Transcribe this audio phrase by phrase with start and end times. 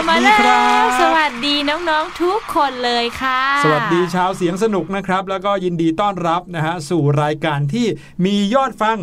[0.00, 7.86] วสวัมาสดีแล้ครัวบสวัสดีน้องๆทุกคนเลยค่ะ สวัสดีชาวเสียงสนุกนะครับ แล้วก็ยินดีต้อนรับนะฮะสู่รายการที่
[8.24, 8.96] มียอดฟัง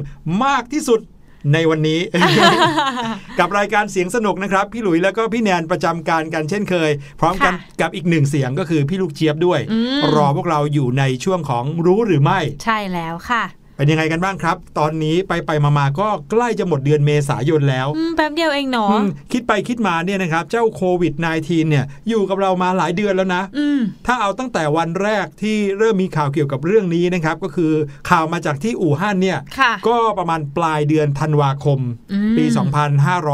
[0.43, 1.01] มากที่สุด
[1.53, 1.99] ในวันนี้
[3.39, 13.43] กับรายการเสียงสนุกนะครับ พี่หลุยแล้วก็พี่แนนประจำการกันเช่นเคย พร้อมกันค่ะกับอีกหนึ่งเสียงก็คือพี่ลูกเจี๊ยบด้วยอืมรอพวกเราอยู่ในช่วงของรู้หรือไม่ ใช่แล้วค่ะ
[13.77, 27.73] เป็นยังไงกันบ้างครับ ตอนนี้ไปไปๆมาๆก็ใกล้จะหมดเดือนเมษายนแล้วอืมแป๊บเดียวเองเนาะอืมคิดไปคิดมาเนี่ยนะครับ เจ้าโควิด -19 เนี่ยอยู่กับเรามาหลายเดือนแล้วนะอืมถ้าเอาตั้งแต่วันแรกที่เริ่มมีข่าวเกี่ยวกับเรื่องนี้นะครับ ก็คือ
[28.09, 31.79] ข่าวมาจากที่อู่ฮั่นเนี่ยค่ะก็ประมาณปลายเดือนธันวาคม
[32.13, 32.45] อืมปี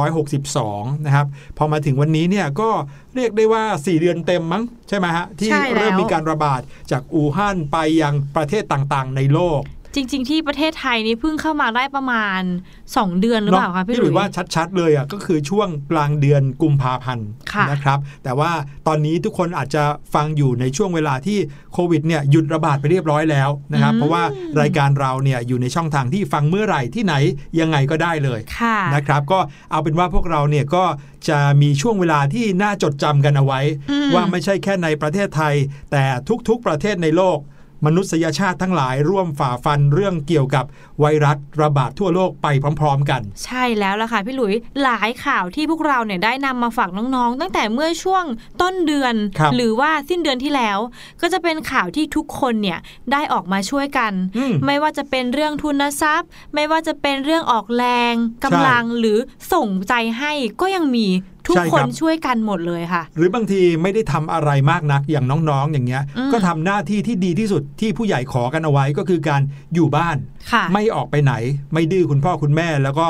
[0.08, 2.70] 2562 นะครับ พอมาถึงวันนี้เนี่ยก็
[3.16, 6.62] เรียกได้ว่า 4 เดือนเต็มมั้ง ใช่ไหมฮะ ที่ใช่แล้วเริ่มมีการระบาด
[6.92, 9.64] จากอู่ฮั่นไปยังประเทศต่างๆ ในโลก
[9.96, 12.42] จริง ๆ ที่ประเทศไทยนี่เพิ่งเข้ามาได้ประมาณ
[12.82, 18.52] 2 เดือนหรือเปล่าคะพี่พี่หหลุลุยยว่าชัดๆเลยอะก็คือช่วงกลางเดือนกุมภาพันธ์ค่ะนะครับ แต่ว่า
[18.88, 21.38] ตอนนี้ทุกคนอาจจะฟังอยู่ในช่วงเวลาที่
[21.74, 24.24] โควิดเนี่ยหยุดระบาดไปเรียบร้อยแล้วนะครับเพราะว่า
[24.62, 27.14] รายการเราเนี่ยอยู่ในช่องทางที่ฟังเมื่อไหร่ที่ไหน
[27.60, 29.40] ยังไงก็ได้เลยค่ะนะครับ ก็
[29.72, 30.84] เอาเป็นว่าพวกเราเนี่ยก็
[31.30, 33.62] จะมีช่วงเวลาที่น่าจดจำกันเอาไว้
[33.92, 35.56] อืมว่าไม่ใช่แค่ในประเทศไทย
[35.92, 36.04] แต่
[36.48, 37.40] ทุกๆประเทศในโลก
[37.86, 40.66] มนุษยชาติทั้งหลายร่วมฝ่าฟันเรื่องเกี่ยวกับ
[41.00, 42.48] ไวรัสระบาดทั่วโลกไป
[42.80, 44.54] พร้อม ๆ กัน ใช่แล้วล่ะค่ะพี่หลุย
[44.84, 48.26] หลายข่าวที่พวกเราเนี่ยได้นำมาฝากน้องๆ ตั้งแต่เมื่อช่วง
[48.62, 50.78] ต้นเดือนครับหรือว่าสิ้นเดือนที่แล้ว
[51.22, 52.80] ก็จะเป็นข่าวที่ทุกคนเนี่ย
[53.12, 58.14] ได้ออกมาช่วยกันอืมไม่ว่าจะเป็นเรื่องทุนทรัพย์ ไม่ว่าจะเป็นเรื่องออกแรง
[58.44, 59.18] กำลังหรือ
[59.54, 60.32] ส่งใจให้
[60.62, 61.08] ก็ยังมี
[61.48, 69.42] ทุกใช่คครันบช่วยกันหมดเลยค่ะ หรือบางทีไม่ได้ทำอะไรมากนักอย่างน้องๆ อย่างเงี้ยอืมก็ทำหน้าที่ที่ดีที่สุดที่ผู้ใหญ่ขอกันเอาไว้ก็คือการ
[69.74, 70.18] อยู่บ้าน
[70.52, 71.34] ค่ะไม่ออกไปไหน
[71.74, 73.08] ไม่ดื้อคุณพ่อคุณแม่แล้วก็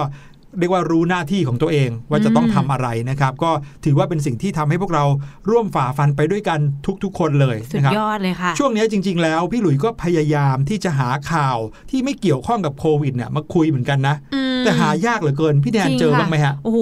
[0.59, 3.51] เรียกว่ารู้หน้าที่ของตัวเองว่าจะต้องอืมทำอะไรนะครับ ก็
[3.85, 5.03] ถือว่าเป็นสิ่งที่ทำให้พวกเรา
[5.49, 6.59] ร่วมฝ่าฟันไปด้วยกัน
[7.03, 11.57] ทุกๆ คนเลยสุดนะครับยอดเลยค่ะ ช่วงนี้จริง ๆ แล้ว พี่หลุยส์ก็พยายามที่จะหาข่าว
[11.89, 16.79] ที่ไม่เกี่ยวข้องกับโควิดเนี่ยมาคุยเหมือนกันนะอืมแต่หายากเหลือเกิน พี่แนนจริงเจอค่ะบ้างไหมฮะ โอ้โห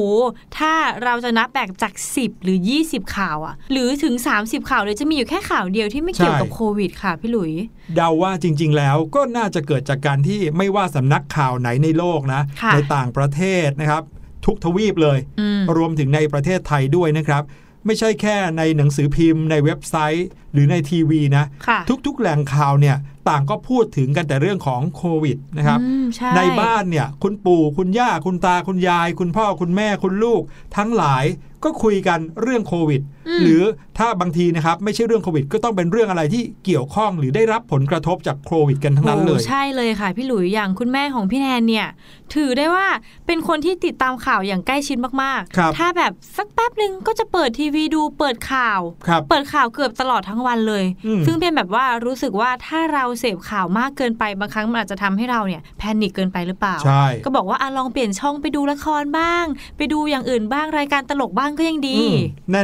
[0.57, 2.57] ถ้าเราจะนับแบ่งจาก 10 หรือ
[2.87, 4.13] 20 ข่าวอะหรือถึง
[4.43, 7.51] 30 ข่าวเลยจะมีอยู่แค่ข่าวเดียวที่ไม่เกี่ยวกับใช่โควิดค่ะพี่หลุย
[7.95, 14.03] เดาว่าจริง ๆ แล้วก็น่าจะเกิดจากการที่ไม่ว่าสำนักข่าวไหนในโลกนะค่ะในต่างประเทศนะครับ
[14.45, 17.43] ทุกทวีปเลยอืมรวมถึงในประเทศไทยด้วยนะครับ
[17.85, 22.97] ไม่ใช่แค่ในหนังสือพิมพ์ ในเว็บไซต์ หรือในทีวีนะค่ะทุกๆแหล่งข่าวเนี่ย
[23.29, 30.41] ต่างก็พูดถึงกันแต่เรื่องของโควิดนะครับอืมใช่ในบ้านเนี่ยคุณปู่คุณย่าคุณตาคุณยาย คุณพ่อคุณแม่คุณลูก
[30.77, 31.25] ทั้งหลาย
[31.63, 33.61] ก็คุยกันเรื่องโควิดอืมหรือ
[33.97, 41.87] ถ้าบางทีนะครับไม่ใช่เรื่องโควิด ก็ต้องเป็นเรื่องอะไรที่เกี่ยวข้องหรือได้รับผลกระทบจากโควิด กันทั้งนั้นเลยโอ้ใช่เลยค่ะ พี่หลุยอย่างคุณแม่ของพี่แนนเนี่ย
[42.35, 42.87] ถือได้ว่า
[43.27, 59.45] เป็นคนที่ติดตามข่าวอย่างใกล้ชิดมากครับถ้าแบบสักแป๊บหนึ่งก็จะเปิดทีวีดูเปิดข่าวครับเปิดข่าวเกือบตลอดทั้งวันเลยอืมซึ่งเป็นแบบว่ารู้สึกว่าถ้าเราเสพข่าวมากเกินไปบางครั้งมันอาจจะทำให้เราเนี่ยแพนิคเกินไปหรือเปล่าใช่ก็บอกว่าอะลองเปลี่ยนช่องไปดูละครบ้าง
[59.77, 62.17] ไปดูอย่างอื่นบ้างรายการตลกบ้างก็ยังดีอืม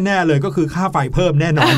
[0.04, 1.74] แน่ๆเลยก็คือค่าไฟเพิ่มแน่นอน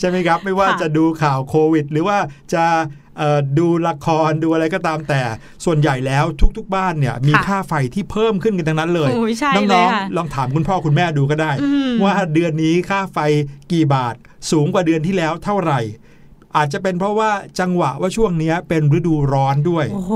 [0.00, 2.18] ใช่ไหมครับ ไม่ว่าค่ะจะดูข่าวโควิด หรือว่า
[2.54, 2.64] จะ
[3.18, 5.22] เอ่อดูละครดูอะไรก็ตามแต่
[5.64, 6.24] ส่วนใหญ่แล้ว
[6.56, 13.18] ทุก ๆ บ้านเนี่ยมีค่ะค่าไฟที่เพิ่มขึ้นกันทั้งนั้นเลยโอ้ยใช่เลยน้องค่ะๆลองถามคุณพ่อคุณแม่ดูก็ได้อืมว่าเดือนนี้ค่าไฟ
[13.72, 14.14] กี่บาท
[14.50, 15.80] สูงกว่าเดือนที่แล้วเท่าไหร่
[16.56, 17.30] อาจจะเป็นเพราะว่า
[17.60, 20.12] จังหวะว่าช่วงเนี้ยเป็นฤดูร้อนด้วยโอ้โห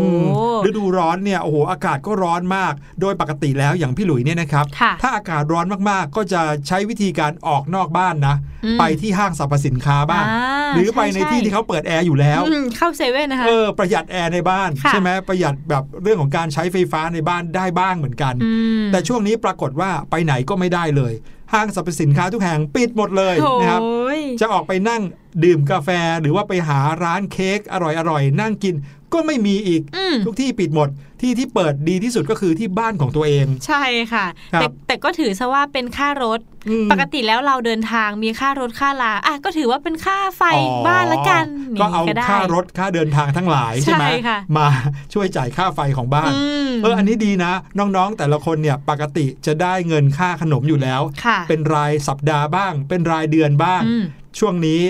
[0.00, 0.26] อืม
[0.66, 18.34] ฤดูร้อนเนี่ยโอ้โหอากาศก็ร้อนมาก โดยปกติแล้วอย่างพี่หลุยเนี่ยนะครับค่ะถ้าอากาศร้อนมากๆ ก็จะใช้วิธีการออกนอกบ้านนะอืมไปที่ห้างสรรพสินค้าบ้างอ่าหรือไปในช่ที่ที่เขาเปิดแอร์อยู่แล้วอืมเข้าเซเว่นนะคะเออประหยัดแอร์ในบ้านค่ะใช่ไหมประหยัดแบบเรื่องของการใช้ไฟฟ้าในบ้านได้บ้างเหมือนกัน
[18.80, 21.12] มแต่ช่วงนี้ปรากฏว่าไปไหนก็ไม่ได้เลย
[21.52, 25.02] ห้างสรรพสินค้าทุกแห่งปิดหมดเลยนะครับโอ้ยจะออกไปนั่ง
[25.44, 25.88] ดื่มกาแฟ
[26.20, 27.76] หรือว่าไปหาร้านเค้กอ
[28.10, 28.74] ร่อยๆ นั่งกิน
[29.12, 30.88] ก็ไม่มีอีกอืม ทุกที่ปิดหมด
[31.20, 41.46] ที่ที่เปิดดีที่สุดก็คือที่บ้านของตัวเอง ใช่ค่ะครับแต่แต่ก็ถือซะว่าเป็นค่ารถอืมปกติแล้วเราเดินทางมีค่ารถค่าลาอะก็ถือว่าเป็นค่าไฟอ๋อบ้านละกัน
[41.80, 44.68] ก็เอานี่ได้ค่ารถค่าเดินทางทั้งหลายใช่ไหมใช่ค่ะมา
[45.14, 54.04] ช่วยจ่ายค่าไฟของบ้านอืมเอออันนี้ดีนะ น้องๆ แต่ละคนเนี่ยปกติจะได้เงินค่าขนมอยู่แล้วค่ะเป็นรายสัปดาห์บ้าง เป็นรายเดือนบ้างอืม
[54.38, 54.80] ช่วงนี้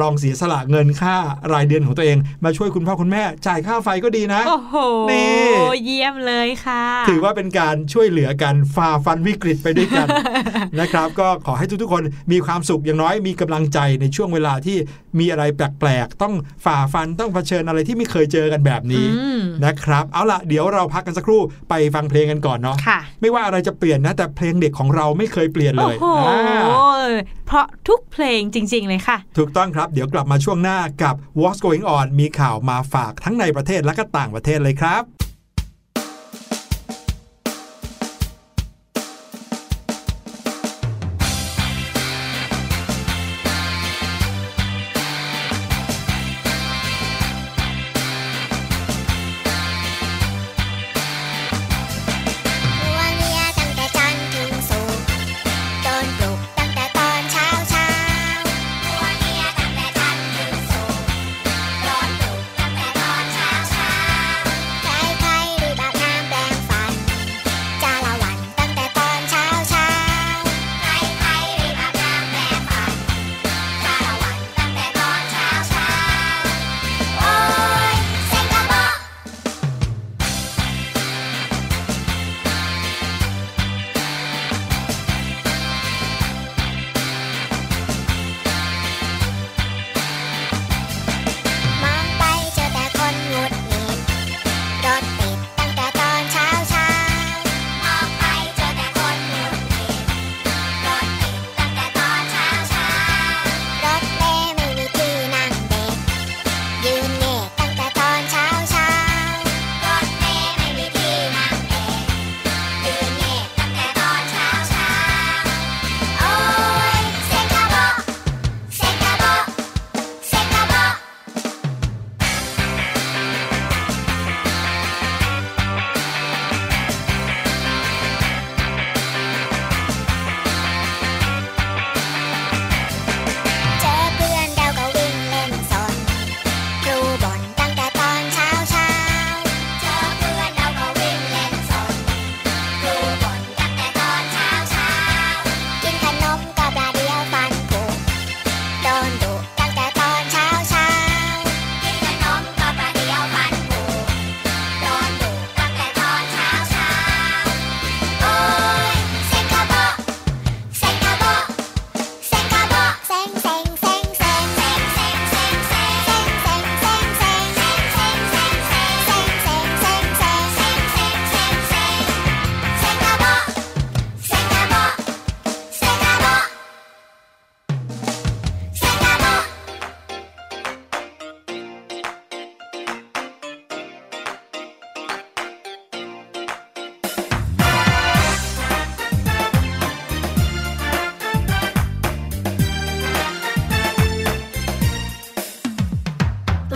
[0.00, 1.16] ลองเสียสละเงินค่า
[1.52, 4.74] รายเดือนของตัวเอง มาช่วยคุณพ่อคุณแม่จ่ายค่าไฟก็ดีนะ โอ้โห
[5.10, 5.38] นี่
[5.84, 10.06] เยี่ยมเลยค่ะ ถือว่าเป็นการช่วยเหลือกันฝ่าฟันวิกฤตไปด้วยกัน
[10.80, 12.02] นะครับ ก็ขอให้ทุกๆคน
[12.32, 14.76] มีความสุขอย่างน้อยมีกำลังใจในช่วงเวลาที่
[15.20, 16.34] มีอะไรแปลกๆ ต้อง
[16.64, 19.06] ฝ่าฟันต้องเผชิญอะไรที่ไม่เคยเจอกันแบบนี้
[19.64, 26.28] นะครับ เอาล่ะเดี๋ยวเราพักกันสักครู่ไปฟังเพลงกันก่อนเนาะะไม่ว่าอะไรจะเปลี่ยนนะ แต่เพลงเด็กของเราไม่เคยเปลี่ยนเลยโอ้โห
[27.46, 35.02] เพราะทุกเพลงจริง ๆ เลยค่ะ ถูกต้องครับเดี๋ยวกลับมาช่วงหน้ากับ What's Going On มีข่าวมาฝากทั้งในประเทศและก็ต่างประเทศเลยครับ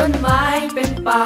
[0.05, 0.43] ต้นไม้
[0.75, 1.23] เป็นป่า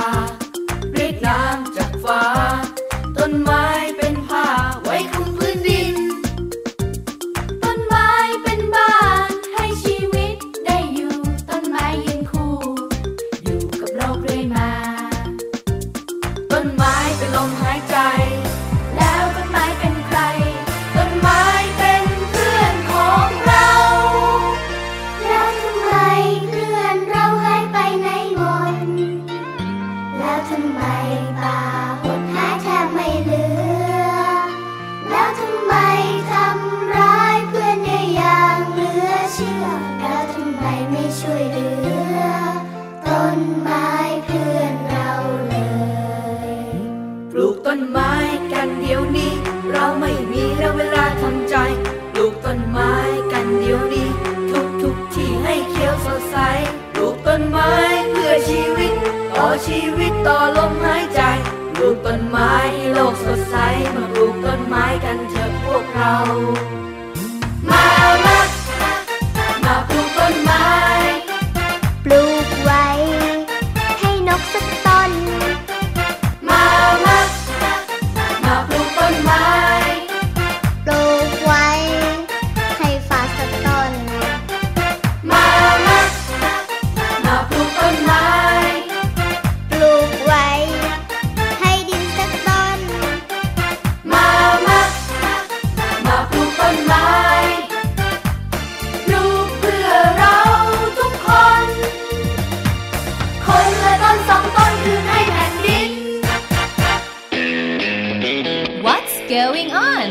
[109.57, 110.07] going on?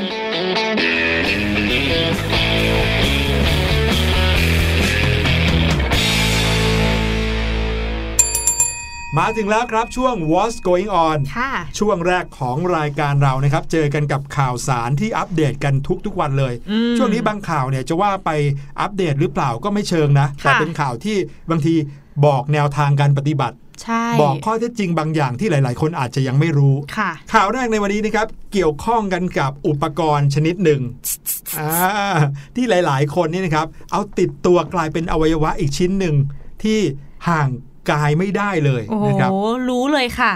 [9.20, 11.20] มาถึงแล้วครับช่วง What's Going On
[11.80, 16.54] ช่วงแรกของรายการเรานะครับ เจอกันกับข่าวสารที่อัปเดตกันทุกทุกวันเลย
[16.98, 18.30] ช่วงนี้บางข่าวเนี่ยจะว่าไป
[18.82, 21.18] อัปเดตหรือเปล่าก็ไม่เชิงนะ แต่เป็นข่าวที่
[21.50, 21.76] บางที
[22.26, 23.56] บอกแนวทางการปฏิบัติ
[24.22, 30.82] บอกข้อเท็จจริงบางอย่างที่หลาย ๆ คนอาจจะยังไม่รู้ค่ะข่าวแรกในวันนี้นะครับเกี่ยวข้องกันกับอุปกรณ์ชนิดหนึ่ง
[31.60, 31.72] อ่า
[32.56, 36.16] ที่หลาย ๆ คนนี่นะครับเอาติดตัวกลายเป็นอวัยวะอีกชิ้นหนึ่ง
[36.64, 36.80] ที่
[37.30, 37.50] ห่าง
[37.92, 39.32] กายไม่ได้เลยโอ้โหนะครับ
[39.70, 40.34] รู้เลยค่ะ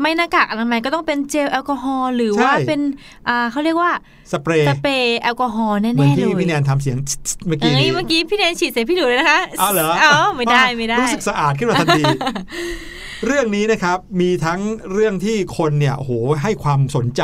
[0.00, 2.80] ไม่หน้ากากอนามัยก็ต้องเป็นเจลแอลกอฮอล์หรือใช่ว่าเป็น
[3.28, 3.90] อ่าเขาเรียกว่า
[4.32, 6.96] สเปรย์สเปรย์แอลกอฮอล์แน่ๆเหมือนเลที่ยพี่แนนทำเสียง
[7.46, 12.02] เมื่อกี้เอ้ยนี้เมื่อกี้พี่แนนฉีดใส่พี่หลุยเลยนะคะอ้าวเหรออ๋อไม่ได้ไม่ได้รู้สึกสะอาดขึ้นมาทันที
[13.26, 14.60] เรื่องนี้นะครับมีทั้ง
[14.92, 17.22] เรื่องที่คนเนี่ยโอ้โหให้ความสนใจ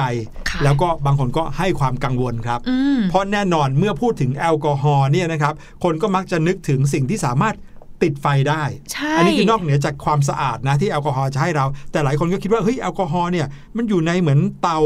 [0.51, 5.55] ค่ะแล้วก็บางคนก็ให้ความกังวลครับอืมเพราะแน่นอนเมื่อพูดถึงแอลกอฮอล์เนี่ยนะครับ
[5.85, 7.55] คนก็มักจะนึกถึงสิ่งที่สามารถ
[8.03, 8.63] ติดไฟได้
[8.93, 14.79] ใช่อันี้คือนอกเหนือจากความสะอาดนะที่แอลกอฮอล์จะให้เรา แต่หลายคนก็คิดว่าเฮ้ยแอลกอฮอล์เนี่ยมันอยู่ในเหมือนเตา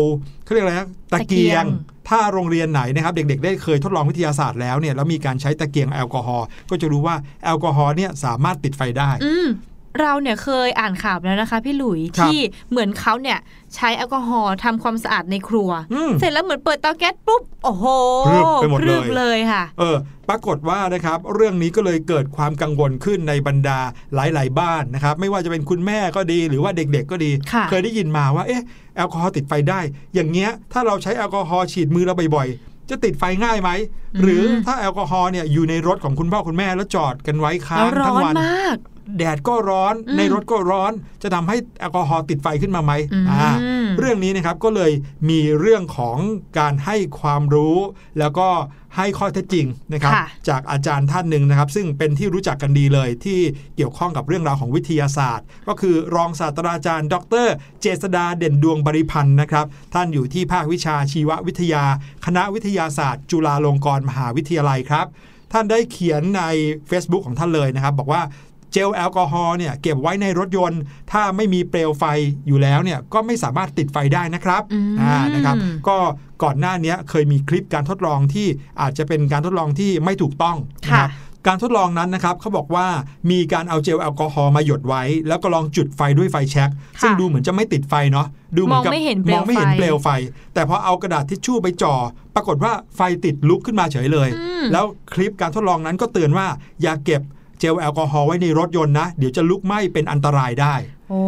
[0.45, 1.65] เขาเรียกอะไรนะตะเกียง
[2.09, 9.49] ถ้าโรงเรียนไหนนะครับเด็กๆ ได้เคยทดลองวิทยาศาสตร์แล้วเนี่ยแล้วมีการใช้ตะเกียงแอลกอฮอล์ก็จะรู้ว่าแอลกอฮอล์เนี่ยสามารถติดไฟได้อืม
[10.01, 12.39] เราเนี่ยเคยอ่านข่าวแล้วนะคะ พี่หลุยครับที่
[12.71, 13.39] เหมือนเขาเนี่ย
[13.75, 17.85] ใช้แอลกอฮอล์ทำความสะอาดในครัวอืมเสร็จแล้วเหมือนเปิดเตาแก๊สปุ๊บ โอ้โห
[18.29, 19.97] พรึบไปหมดเลยพรึบเลยค่ะ เออ
[20.29, 23.79] ปรากฏว่านะครับ เรื่องนี้ก็เลยเกิดความกังวลขึ้นในบรรดา
[24.15, 28.63] หลาย ๆ บ้านนะครับ ไม่ว่าจะเป็นคุณแม่ก็ดีหรือว่าเด็ก ๆ ก็ดีค่ะเคยได้ยินมาว่าเอ๊ะ
[28.97, 29.81] แอลกอฮอล์ติดไฟได้
[30.15, 33.71] อย่างเงี้ยถ้าเราใช้แอลกอฮอล์ฉีดมือเราบ่อยๆจะติดไฟง่ายไหม
[34.23, 38.77] หรือถ้าแอลกอฮอล์เนี่ยอยู่ในรถของคุณพ่อคุณแม่แล้วจอดกันไว้ค้าแล้วงร้ทั้องนวันมาก
[39.19, 40.93] แดดก็ร้อนอืมในรถก็ร้อน
[41.23, 43.49] จะทำให้แอลกอฮอล์ติดไฟขึ้นมาไหมอืมอ่า
[43.99, 44.93] เรื่องนี้นะครับก็เลย
[45.29, 46.19] มีเรื่องของ
[46.59, 47.77] การให้ความรู้
[48.19, 48.49] แล้วก็
[48.97, 53.39] ให้ข้อเท็จจริงนะครับค่ะจากอาจารย์ท่านหนึ่งนะครับ ซึ่งเป็นที่รู้จักกันดีเลย ที่
[53.77, 57.47] เกี่ยวข้องกับเรื่องราวของวิทยาศาสตร์ ก็คือรองศาสตราจารย์ ดร
[57.81, 61.85] เจษดาเด่นดวงบริพันธ์นะครับ ท่านอยู่ที่ภาควิชาชีววิทยา
[62.27, 65.07] คณะวิทยาศาสตร์ จุฬาลงกรณ์มหาวิทยาลัยครับ
[65.53, 66.43] ท่านได้เขียนใน
[66.91, 68.23] Facebook ของท่านเลยนะครับ บอกว่า
[68.73, 70.81] เจลแอลกอฮอล์เนี่ยเก็บไว้ในรถยนต์
[71.13, 72.05] ถ้าไม่มีเปลวไฟ
[72.47, 75.57] อยู่แล้วเนี่ยก็ไม่สามารถติดไฟได้นะครับอืมอ่านะครับ
[75.89, 75.97] ก็
[76.43, 78.47] ก่อนหน้านี้เคยมีคลิปการทดลองที่
[78.81, 81.11] อาจจะเป็นการทดลองที่ไม่ถูกต้องนะครับ
[81.49, 82.87] การทดลองนั้นนะครับเขาบอกว่า
[83.31, 90.09] มีการเอาเจลแอลกอฮอล์มาหยดไว้ แล้วก็ลองจุดไฟด้วยไฟแช็กซึ่งดูเหมือนจะไม่ติดไฟเนาะดูเหมือนกับมองไม่เห็นเปลวมองไม่เห็นไฟเปลวไฟ
[90.55, 91.95] แต่พอเอากระดาษทิชชู่ไปจ่อ
[92.35, 96.47] ปรากฏว่าไฟติดลุกขึ้นมาเฉยเลยอืมแล้วคลิปการทดลองนั้นก็เตือนว่า
[96.83, 97.23] อย่าเก็บ
[97.63, 100.75] เจลแอลกอฮอล์ไว้ในรถยนต์นะ เดี๋ยวจะลุกไหม้เป็นอันตรายได้
[101.11, 101.21] โอ้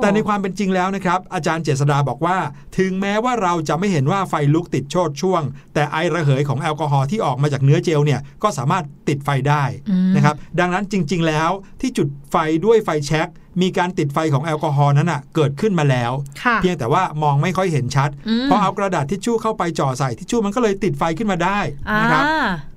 [0.00, 2.36] แต่ในความเป็นจริงแล้วนะครับ อาจารย์เจษดาบอกว่า
[2.78, 5.42] ถึงแม้ว่าเราจะไม่เห็นว่าไฟลุกติดโชดช่วง
[5.74, 13.28] แต่ไอระเหยของแอลกอฮอล์ที่ออกมาจากเนื้อเจลเนี่ยก็สามารถติดไฟได้อืมนะครับดังนั้นจริง ๆ แล้วที่จุดไฟด้วยไฟแช็ก
[13.62, 16.12] มีการติดไฟของแอลกอฮอล์นั้นอะเกิดขึ้นมาแล้ว
[16.42, 21.58] ค่ะเพียงแต่ว่ามองไม่ค่อยเห็นชัดอืมพอเอากระดาษทิชชู่เข้าไปจ่อใส่ทิชชู่มันก็เลยติดไฟขึ้นมาได้
[21.90, 22.24] อ่านะครับ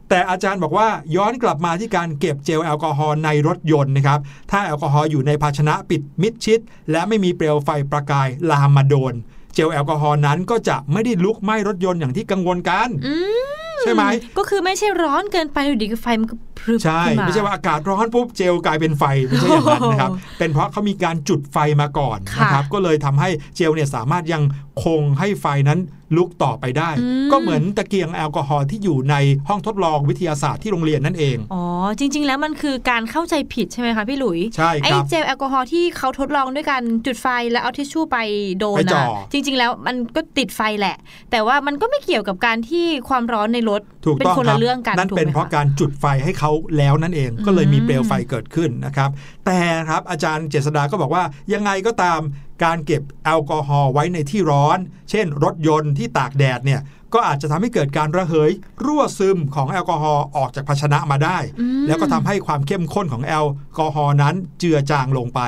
[0.09, 4.19] แต่อาจารย์บอกว่าย้อนกลับมาที่การเก็บเจลแอลกอฮอล์ในรถยนต์นะครับ
[4.51, 6.59] ถ้าแอลกอฮอล์อยู่ในภาชนะปิดมิดชิด
[6.91, 9.13] และไม่มีเปลวไฟประกายลามมาโดน
[9.53, 13.15] เจลแอลกอฮอล์นั้นก็จะไม่ได้ลุกไหม้รถยนต์อย่างที่กังวลกันอื
[13.75, 14.03] มใช่ไหม
[14.37, 24.43] ก็คือไม่ใช่ร้อนเกินไปอยู่ดีก็ไฟมันก็ พรึบใช่ขึ้นมาไม่ใช่ว่าอากาศร้อนปุ๊บเจลกลายเป็นไฟไม่ใช่อย่างนั้นนะครับ เป็นเพราะเขามีการจุดไฟมาก่อนค่ะนะครับ ก็เลยทำให้เจลเนี่ยสามารถยัง
[24.83, 25.79] คงให้ไฟนั้น
[26.17, 29.15] ลุกต่อไปได้อืมก็เหมือนตะเกียงแอลกอฮอล์ที่อยู่ใน
[29.47, 31.63] ห้องทดลองวิทยาศาสตร์ที่โรงเรียนนั่นเอง อ๋อ
[31.99, 38.17] จริง ๆ แล้วมันคือการเข้าใจผิดใช่ไหมคะพี่หลุย ใช่ไอ้ครับเจลแอลกอฮอล์ที่เขาทดลองด้วยกันจุดไฟแล้วเอาทิชชู่ไป
[38.59, 40.95] โดนไปจ่อนะจริง ๆ แล้วมันก็ติดไฟแหละ
[41.31, 49.09] แต่ว่ามันก็ไม่เกี่ยวกับการที่ความร้อนในรถถูกเป็นต้องคนคละรับเรื่องกันนั่นถูกเป็นไหมเพราะคะการจุดไฟให้เขาแล้วนั่นเองก็เลยมีอืมเปลวไฟเกิดขึ้นนะครับ
[49.45, 49.59] แต่
[49.89, 52.19] ครับอาจารย์เจษดาก็บอกว่ายังไงก็ตาม
[52.63, 54.77] การเก็บแอลกอฮอล์ไว้ในที่ร้อน
[55.09, 56.81] เช่น รถยนต์ที่ตากแดดเนี่ย
[57.13, 58.51] ก็อาจจะทำให้เกิดการระเหย
[58.85, 63.45] รั่วซึมของแอลกอฮอล์ออกจากภาชนะมาได้อืมแล้วก็ทำให้ความเข้มข้นของแอล
[63.79, 65.41] กอฮอล์นั้นเจือจางลงไป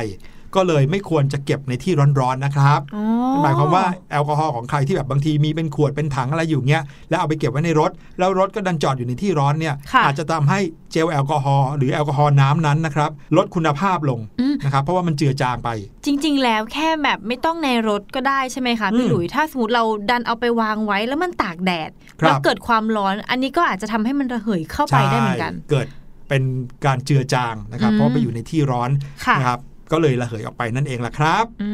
[0.55, 3.03] ก็เลยไม่ควรจะเก็บในที่ร้อนๆนะครับอ๋อ
[3.43, 10.59] หมายความว่าแอลกอฮอล์ของใครที่แบบบางทีมีเป็นขวดเป็นถังอะไรอยู่เงี้ยแล้วเอาไปเก็บไว้ในรถ แล้วรถก็ดันจอดอยู่ในที่ร้อนเนี่ยค่ะอาจจะทำให้
[10.91, 15.69] เจลแอลกอฮอล์หรือแอลกอฮอล์น้ำนั้นนะครับลดคุณภาพลงอืมนะครับเพราะว่ามันเจือจางไป
[16.05, 21.89] จริง ๆ แล้วแค่แบบไม่ต้องในรถก็ได้ใช่ไหมคะอืมพี่หลุยถ้าสมมติเราดันเอาไปวางไว้แล้วมันตากแดด
[22.21, 25.87] ครับแล้วเกิดความร้อน อันนี้ก็อาจจะทำให้มันระเหยเข้าไปได้เหมือนกันใช่เกิด
[26.29, 26.43] เป็น
[26.85, 28.89] การเจือจางนะครับอืมเพราะไปอยู่ในที่ร้อน
[29.25, 29.59] ค่ะนะครับ
[29.91, 31.71] ก็เลยระเหยออกไปนั่นเองล่ะครับอื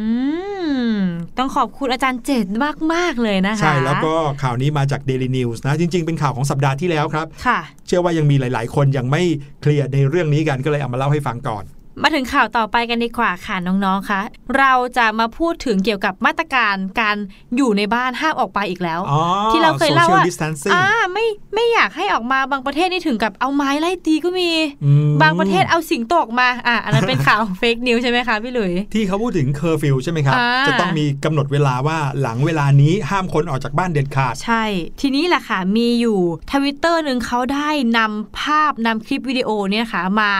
[0.97, 0.99] ม
[1.37, 9.23] ต้องขอบคุณอาจารย์เจตมากมากๆเลยนะคะ ใช่แล้วก็ข่าวนี้มาจาก Daily News นะ จริง ๆ เป็นข่าวของสัปดาห์ที่แล้วครับค่ะเชื่อว่ายังมีหลาย ๆ คนยังไม่
[9.61, 11.63] เคลียร์ในเรื่องนี้กันก็เลยเอามาเล่าให้ฟังก่อน
[12.03, 14.21] มาถึงข่าวต่อไปกันดีกว่าค่ะน้องๆคะ
[14.57, 17.15] เราจะมาพูดถึงเกี่ยวกับมาตรการการ
[17.55, 24.51] อยู่ในบ้านห้ามออกไปอีกแล้วอ๋อที่เราเคยเล่า social ว่า distancing อ่าไม่ไม่อยากให้ออกมาบางประเทศนี่ถึงกับเอาไม้ไล่ตีก็มี
[24.85, 34.63] อืมบางประเทศเอาสิงโตออกมาอะอันนั้นเป็นข่าว fake news ใช่ไหมคะพี่หลุยที่เขาพูดถึงเคอร์ฟิวใช่ไหมครับอ่าจะต้องมีกำหนดเวลาว่าหลังเวลานี้ห้ามคนออกจากบ้านเด็ดขาด ใช่
[35.01, 36.19] ทีนี้แหละค่ะมีอยู่
[36.51, 40.33] ทวิตเตอร์หนึ่งเขาได้นำภาพนำคลิปวิดีโอเนี่ยค่ะมา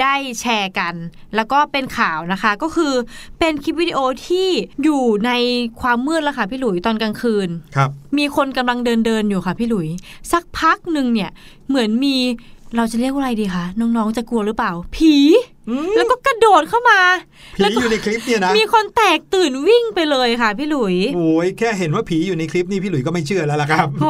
[0.00, 0.94] ได้แชร์กัน
[1.36, 2.92] แล้วก็เป็นข่าวนะคะ ก็คือ
[3.38, 4.48] เป็นคลิปวิดีโอที่
[4.84, 5.30] อยู่ใน
[5.80, 9.88] ความมืดแล้วค่ะพี่หลุยตอนกลางคืนครับ มีคนกำลังเดินเดินๆอยู่ค่ะพี่หลุย
[10.32, 11.30] สักพักหนึ่งเนี่ย
[11.68, 12.16] เหมือนมี
[12.76, 15.14] เราจะเรียกว่าอะไรดีคะน้องๆจะกลัวหรือเปล่า ผี
[15.96, 17.00] แล้วก็กระโดดเข้ามา
[17.56, 24.06] ผีแล้วก็อยู่ในคลิปเนี่ยนะมีคนแตกตื่นวิ่งไปเลยค่ะพี่หลุยโอ้ยแค่เห็นว่าผีอยู่ในคลิปนี่พี่หลุยส์ก็ไม่เชื่อแล้วล่ะครับโห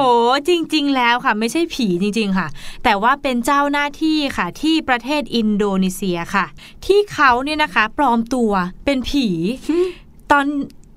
[0.48, 2.48] จริง ๆ แล้วค่ะ ไม่ใช่ผีจริง ๆ ค่ะ
[2.84, 6.46] แต่ว่าเป็นเจ้าหน้าที่ค่ะที่ประเทศอินโดนีเซียค่ะ
[6.86, 8.52] ที่เขาเนี่ยนะคะ ปลอมตัว
[8.84, 9.26] เป็นผี
[10.32, 10.46] ตอน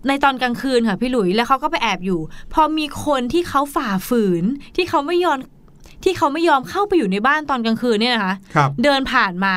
[0.07, 2.19] ในตอนกลางคืนค่ะพี่หลุยแล้วเขาก็ไปแอบอยู่
[2.53, 4.43] พอมีคนที่เขาฝ่าฝืน
[4.75, 5.39] ที่เขาไม่ยอม
[6.03, 9.55] ที่เขาไม่ยอมเข้าไปอยู่ในบ้านตอนกลางคืนเนี่ยนะคะครับเดินผ่านมา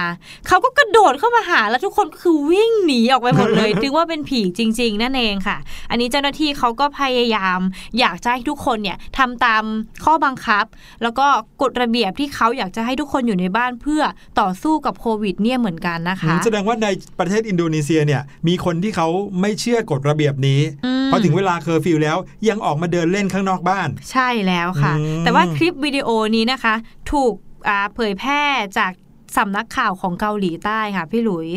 [0.49, 5.57] เขาก็กระโดดเข้ามาหาแล้วทุกคนก็คือวิ่งหนีออกไปหมดเลยถึงว่าเป็นผีจริง ๆ นั่นเองค่ะ
[5.91, 7.59] อันนี้เจ้าหน้าที่เขาก็พยายาม
[7.99, 9.63] อยากจะให้ทุกคนเนี่ยทำตาม
[10.05, 10.65] ข้อบังคับ
[11.03, 11.27] แล้วก็
[11.63, 14.03] กฎระเบียบที่เขาอยากจะให้ทุกคนอยู่ในบ้านเพื่อ
[14.41, 19.09] ต่อสู้กับโควิดเนี่ยเหมือนกันนะคะแสดงว่าในประเทศอินโดนีเซียเนี่ยมีคนที่เขา
[19.41, 22.17] ไม่เชื่อกฎระเบียบนี้อืมพอถึงเวลาเคอร์ฟิวแล้ว
[22.49, 26.75] ยังออกมาเดินเล่นข้างนอกบ้าน ใช่แล้วค่ะอืมแต่ว่าคลิปวิดีโอนี้นะคะ
[27.13, 27.33] ถูก
[27.69, 28.43] อ่าเผยแพร่
[28.79, 28.93] จาก
[29.39, 31.49] สำนักข่าวของเกาหลีใต้ค่ะ พี่หลุย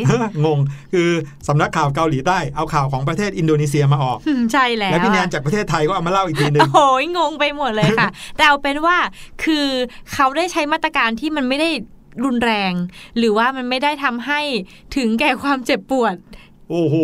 [0.46, 0.60] งง
[0.94, 1.10] คือ
[1.48, 4.18] สำนักข่าวเกาหลีใต้เอาข่าวของประเทศอินโดนีเซียมาออก
[4.54, 6.80] ใช่แล้ว แล้วพี่แนนอะจากประเทศไทยก็เอามาเล่าอีกทีหนึ่งโอ้โห
[7.18, 8.98] งงไปหมดเลยค่ะ แต่เอาเป็นว่า
[9.44, 9.68] คือ
[10.14, 11.70] เขาได้ใช้มาตรการที่มันไม่ได้
[12.26, 12.74] รุนแรง
[13.18, 14.40] หรือว่ามันไม่ได้ทำให้
[14.96, 16.16] ถึงแก่ความเจ็บปวด
[16.70, 16.96] โอ้โห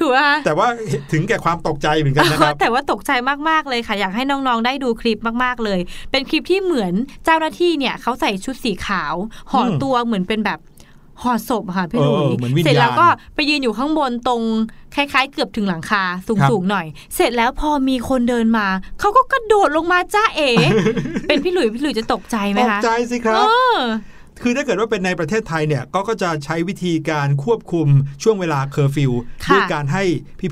[0.00, 0.66] ถูกไหมคะแต่ว่า
[1.12, 3.12] ถึงแก่ความตกใจเหมือนกันนะครับ แต่ว่าตกใจ
[3.48, 6.92] มากๆเลยค่ะ อยากให้น้องๆได้ดูคลิปมากๆเลย เป็นคลิปที่เหมือน
[7.24, 9.14] เจ้าหน้าที่เนี่ยเขาใส่ชุดสีขาว
[9.52, 10.60] ห่ออมตัวเหมือนเป็นแบบ
[11.22, 14.42] ห่อศพอะค่ะพี่หเอลุอยเหมือนวิญญาณเสร็จแล้วก็ไปยืนอยู่ข้างบนตรง
[14.94, 18.66] คล้ายๆ เกือบถึงหลังคาครับสูงๆหน่อย เสร็จแล้วพอมีคนเดินมา
[19.00, 20.50] เขาก็กระโดดลงมาจ๊ะเอ๋
[21.28, 23.46] เป็นพี่หลุยพี่หลุยจะตกใจไหมตกคะใจสิคเอรับ
[23.76, 23.78] อ
[24.42, 27.88] คือถ้าเกิดว่าเป็นในประเทศไทยเนี่ยก็ก็จะใช้วิธีการควบคุม
[28.22, 29.12] ช่วงเวลาเคอร์ฟิว
[29.44, 30.04] ค่ะด้วยการให้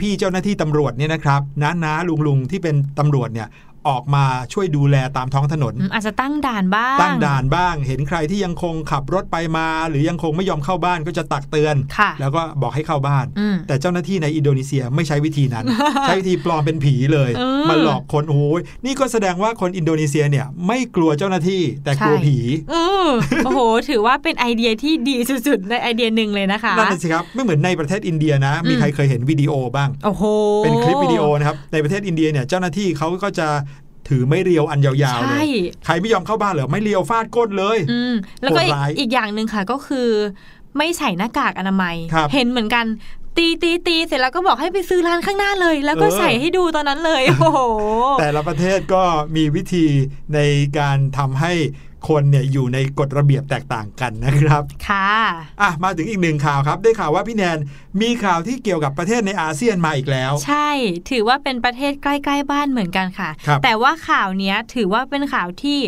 [0.03, 3.49] พี่ๆเจ้าหน้าที่ตำรวจเนี่ยนะครับน้าน้าลุงลุงๆที่เป็นตำรวจเนี่ย
[3.89, 15.65] ออกมาช่วยดูแลตามท้องถนนอืมอาจจะตั้งด่านบ้าง ตั้งด่านบ้าง เห็นใครที่ยังคงขับรถไปมา หรือยังคงไม่ยอมเข้าบ้านก็จะตักเตือนค่ะแล้วก็บอกให้เข้าบ้านอืมแต่เจ้าหน้าที่ในอินโดนีเซียไม่ใช้วิธีนั้น
[16.05, 22.39] ใช้วิธีปลอมเป็นผีเลยเออมาหลอกคนโอ้ยนี่ก็แสดงว่าคนอินโดนีเซียเนี่ยไม่กลัวเจ้าหน้าที่แต่กลัวใช่ผี
[22.71, 22.75] เอ
[23.07, 23.09] อ
[23.45, 30.25] โอ้โห ถือว่าเป็นไอเดียที่ดีสุดๆในไอเดียหนึ่งเลยนะคะนั่นนะสิครับไม่เหมือนในประเทศอินเดียนะ มีอืมใครเคยเห็นวิดีโอบ้างโอ้โห
[30.65, 33.49] เป็นคลิปวิดีโอนะครับในประเทศอินเดียเนี่ยเจ้าหน้าที่เขาก็จะ
[34.09, 35.49] ถือไม่เรียวอันยาวๆเลใช่ย
[35.85, 40.09] ใครไม่ยอมเข้าบ้านเหรอไม่เรียวฟาดก้นเลยอืมแล้วก็อีกโหดร้ายอีกอย่างหนึ่งค่ะก็คือ
[40.77, 42.87] ไม่ใส่หน้ากากอนามัยครับเห็นเหมือนกัน
[43.37, 47.61] ตีตีตีเสร็จแล้วก็บอกให้ไปซื้อร้านข้างหน้าเลย แล้วก็เออใส่ให้ดูตอนนั้นเลยโอ้โห
[48.21, 49.03] แต่ละประเทศก็
[49.37, 49.87] มีวิธี
[50.35, 50.41] ใน
[50.79, 51.53] การทำให้
[52.09, 55.13] คนเนี่ยอยู่ในกฎระเบียบแตกต่างกันนะครับ ค่ะ
[55.63, 57.59] อะมาถึงอีกหนึ่งข่าวครับ ได้ข่าวว่าพี่แนน
[58.01, 60.69] มีข่าวที่เกี่ยวกับประเทศในอาเซียนมาอีกแล้ว ใช่
[61.11, 65.79] ถือว่าเป็นประเทศใกล้ๆบ้านเหมือนกันค่ะครับแต่ว่าข่าวเนี้ยถือว่าเป็นข่าวที่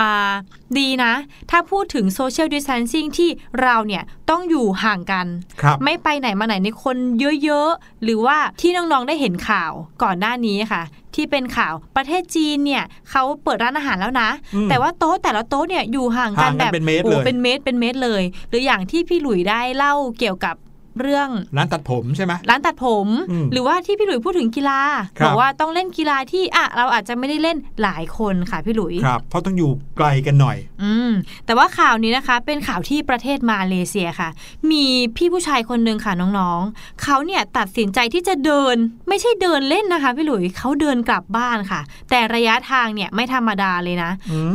[0.00, 0.32] อ่า
[0.78, 1.12] ดีนะ
[1.50, 3.30] ถ้าพูดถึงโซเชียลดิส a ทนซิ่งที่
[3.62, 5.26] เราเนี่ยต้องอยู่ห่างกัน
[5.62, 6.96] ครับไม่ไปไหนมาไหนในคน
[7.44, 10.82] เยอะๆ หรือว่าที่น้องๆได้เห็นข่าวก่อนหน้านี้ค่ะ
[11.16, 20.54] ที่เป็นข่าวประเทศจีนเนี่ยเขาเปิดร้านอาหารแล้วนะอืมแต่ว่าโต๊ะแต่ละโต๊ะเนี่ยอยู่ห่างกันห่างกันแบบเป็นเมตรโอ้เลยเป็นเมตรเป็นเมตรเลย หรืออย่างที่พี่หลุยได้เล่าเกี่ยวกับ
[21.00, 24.80] เรื่องร้านตัดผมใช่ไหมร้านตัดผมอืมหรือว่าที่พี่หลุยพูดถึงกีฬา
[25.18, 31.10] ครับบอกว่าต้องเล่นกีฬาที่อะเราอาจจะไม่ได้เล่นหลายคนค่ะพี่หลุยครับ เพราะต้องอยู่ไกลกันหน่อย อืม
[31.46, 34.28] แต่ว่าข่าวนี้นะคะเป็นข่าวที่ประเทศมาเลเซียค่ะ
[34.70, 34.84] มี
[35.16, 38.76] พี่ผู้ชายคนหนึ่งค่ะน้องๆเขาเนี่ยตัดสินใจที่จะเดิน
[39.08, 41.80] ไม่ใช่เดินเล่นนะคะพี่หลุยเขาเดินกลับบ้านค่ะ
[42.10, 44.50] แต่ระยะทางเนี่ยไม่ธรรมดาเลยนะอืม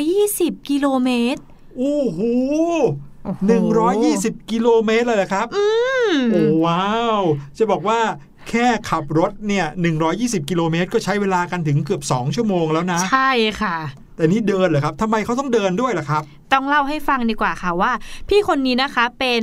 [0.00, 1.40] 120 กิโลเมตร
[1.76, 2.20] โอ้โห
[3.24, 5.66] โอ้โหหนึ่งร้อยยี่สิบกิโลเมตรเลยเหรอครับอื
[6.10, 7.20] มโอ้ว้าว
[7.58, 8.00] จะบอกว่า
[8.48, 9.66] แค่ขับรถเนี่ย
[10.08, 13.30] 120 กิโลเมตร ก็ใช้เวลากันถึงเกือบ 2 ชั่วโมงแล้วนะ ใช่
[13.62, 13.76] ค่ะ
[14.20, 17.92] แต่นี่เดินเหรอครับทำไมเขาต้องเดินด้วยล่ะครับ ต้องเล่าให้ฟังดีกว่าค่ะว่า
[18.28, 19.42] พี่คนนี้นะคะเป็น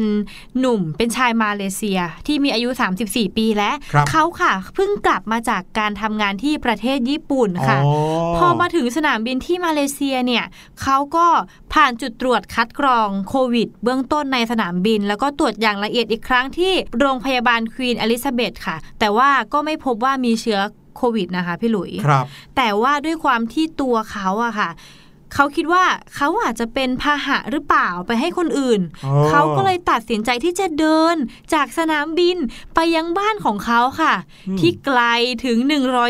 [0.59, 2.69] หนุ่มเป็นชายมาเลเซียที่มีอายุ
[3.03, 7.93] 34 ปีแล้วครับเขาค่ะ เพิ่งกลับมาจากการทำงานที่ประเทศญี่ปุ่นค่ะอ๋อ
[8.37, 10.45] พอมาถึงสนามบินที่มาเลเซียเนี่ย
[10.81, 11.27] เขาก็
[11.73, 20.59] ผ่านจุดตรวจคัดกรองโควิด เบื้องต้นในสนามบิน แล้วก็ตรวจอย่างละเอียดอีกครั้งที่โรงพยาบาลควีนอลิซาเบธค่ะ แต่ว่าก็ไม่พบว่ามีเชื้อ
[20.97, 22.25] โควิดนะคะพี่หลุยครับ
[22.57, 24.71] แต่ว่าด้วยความที่ตัวเขาอะค่ะ
[25.35, 25.83] เขาคิดว่า
[26.15, 31.15] เขาอาจจะเป็นพาหะหรือเปล่าไปให้คนอื่นอ๋อเขาก็เลยตัดสินใจที่จะเดิน
[31.53, 32.37] จากสนามบิน
[32.75, 34.13] ไปยังบ้านของเขาค่ะ
[34.47, 35.01] อืมที่ไกล
[35.45, 35.57] ถึง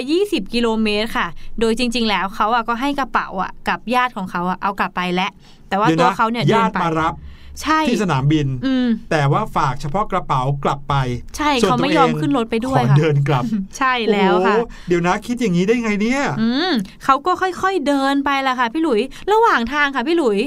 [0.02, 1.28] 120 กิโลเมตรค่ะ
[1.60, 5.32] โดยจริง ๆ แล้วเขาอะก็ให้กระเป๋าอะกับญาติของเขาอะเอากลับไปแล้ว
[5.70, 7.14] แต่ว่าดี๋ยตัวนะเขาเนี่ยเดิญานติไปมารับ
[7.62, 10.96] ใช่ที่สนามบินอืมแต่ว่าฝากเฉพาะกระเป๋ากลับไป
[11.38, 13.44] ใช่ส่วนเขาไม่ยอมขึ้นรถไปด้วขยอค่ะเดินกลับ
[13.78, 16.72] ใช่แล้วค่ะโอ้โหเดี๋ยวนะคิดอย่างนี้ได้ไงเนี่ยอืม
[17.04, 20.38] เขาก็ค่อยๆเดินไปละค่ะ พี่หลุย ระหว่างทางค่ะพี่หลุย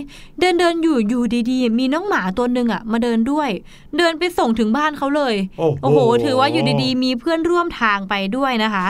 [0.41, 3.51] เดินเดินอยู่อยู่ดีๆ มีน้องหมาตัวหนึ่งอะ มาเดินด้วย
[3.99, 8.87] เดินไปส่งถึงบ้านเขาเลย โอ้โหโอ้โหถือว่าอยู่ดีๆ มีเพื่อนร่วมทางไปด้วยนะคะ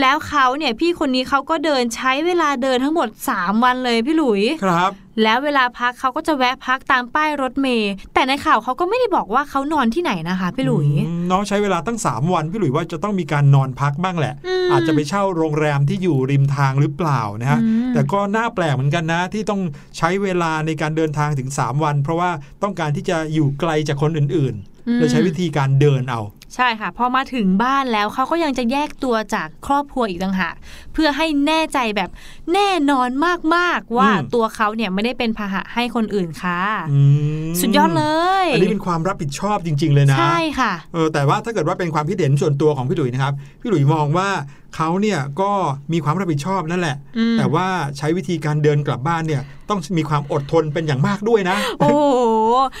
[0.00, 19.60] แล้วเขาเนี่ยพี่คนนี้เขาก็เดินใช้เวลาเดินทั้งหมด 3 วันเลยพี่หลุยครับ แล้วเวลาพักเขาก็จะแวะพักตามป้ายรถเมย์แต่ในข่าวเขาก็ไม่ได้บอกว่าเขานอนที่ไหนนะคะพี่หลุยอืมน้องใช้เวลาตั้ง 3 วันพี่หลุยว่าจะต้องมีการนอนพักบ้างแหละอืมอาจจะไปเช่าโรงแรมที่อยู่ริมทางหรือเปล่านะฮะอืมแต่ก็น่าแปลกเหมือนกันนะ ที่ต้อง
[19.98, 22.30] ใช้เวลาในการเดินทางถึง 3 วัน เพราะว่า
[22.62, 26.20] ต้องการที่จะอยู่ไกลจากคนอื่นๆเลยใช้วิธีการเดินเอา
[26.54, 30.54] ใช่ค่ะพอมาถึงบ้านแล้วเขาก็ยังจะแยกตัวจากครอบครัวอีกต่างหาก
[30.92, 32.10] เพื่อให้แน่ใจแบบ
[32.54, 33.08] แน่นอน
[33.56, 36.60] มากๆว่าอืมตัวเขาเนี่ยไม่ได้เป็นพาหะให้คนอื่นค่ะ
[36.92, 37.00] อื
[37.48, 38.04] มสุดยอดเล
[38.44, 44.28] ยอันนี้เป็นความรับผิดชอบจริง ๆ เลยนะใช่ค่ะเออแต่ว่าถ้าเกิดว่าเป็นความคิดเห็นส่วนตัวของพี่หลุยนะครับพี่หลุยมองว่า
[44.76, 45.50] เขาเนี่ยก็
[45.92, 47.66] มีความรับผิดชอบนั่นแหละอืมแต่ว่า
[47.98, 52.20] ใช้วิธีการเดินกลับบ้านเนี่ยต้องมีความอดทนเป็นอย่างมากด้วยนะ โอ้โห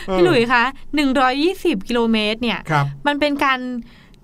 [0.08, 0.64] เออพี่หลุยคะ
[1.26, 3.58] 120 กิโลเมตรเนี่ยครับมันเป็นการ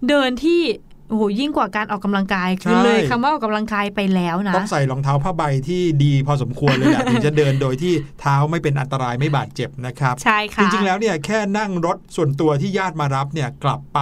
[0.09, 0.63] เดินที่
[1.09, 14.01] โอ้โหยิ่งกว่าการออกกำลังกายคือใช่เลยคำว่าออกกำลังกายไปแล้วนะต้องใส่รองเท้าผ้าใบที่ดีพอสมควรเลยแหละถึงจะเดินโดยที่เท้าไม่เป็นอันตรายไม่บาดเจ็บนะครับใช่ค่ะจริงๆแล้วเนี่ยแค่นั่งรถส่วนตัวที่ญาติมารับเนี่ยกลับไป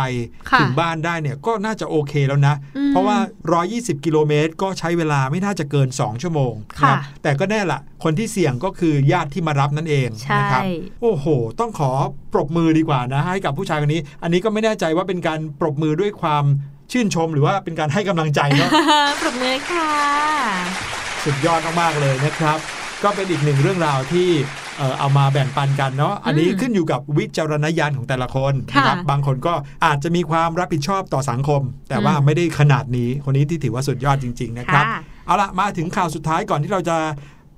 [0.51, 3.17] ค่ะถึงบ้านได้เนี่ยก็น่าจะโอเคแล้วนะอืมเพราะว่า
[3.61, 10.63] 120 กิโลเมตรก็ใช้เวลาไม่น่าจะเกิน 2 ชั่วโมงค่ะนะแต่ก็แน่ละคนที่เสี่ยงก็คือญาติที่มารับนั่นเองใช่นะครับ
[11.03, 11.27] โอ้โห
[11.61, 11.91] ต้องขอ
[12.33, 16.45] ปรบมือดีกว่านะให้กับผู้ชายคนนี้ อันนี้ก็ไม่แน่ใจว่าเป็นการปรบมือด้วยความ
[16.93, 18.71] ชื่นชมหรือว่าเป็นการให้กำลังใจเนาะ
[19.21, 19.91] ปรบมือค่ะ
[21.25, 22.59] สุดยอดมากๆเลยนะครับ
[23.03, 24.29] ก็เป็นอีกหนึ่งเรื่องราวที่
[24.79, 29.55] เอ่อเอามาแบ่งปันกันเนาะ อันนี้อืมขึ้นอยู่กับวิจารณญาณของแต่ละคนค่ะนะครับบางคนก็
[29.87, 36.97] อาจจะมีความรับผิดชอบต่อสังคม แต่ว่าอืมไม่ได้ขนาดนี้ คนนี้ที่ถือว่าสุดยอดจริง ๆ นะครับค่ะเอาละมาถึงข่าวสุดท้ายก่อนที่เราจะ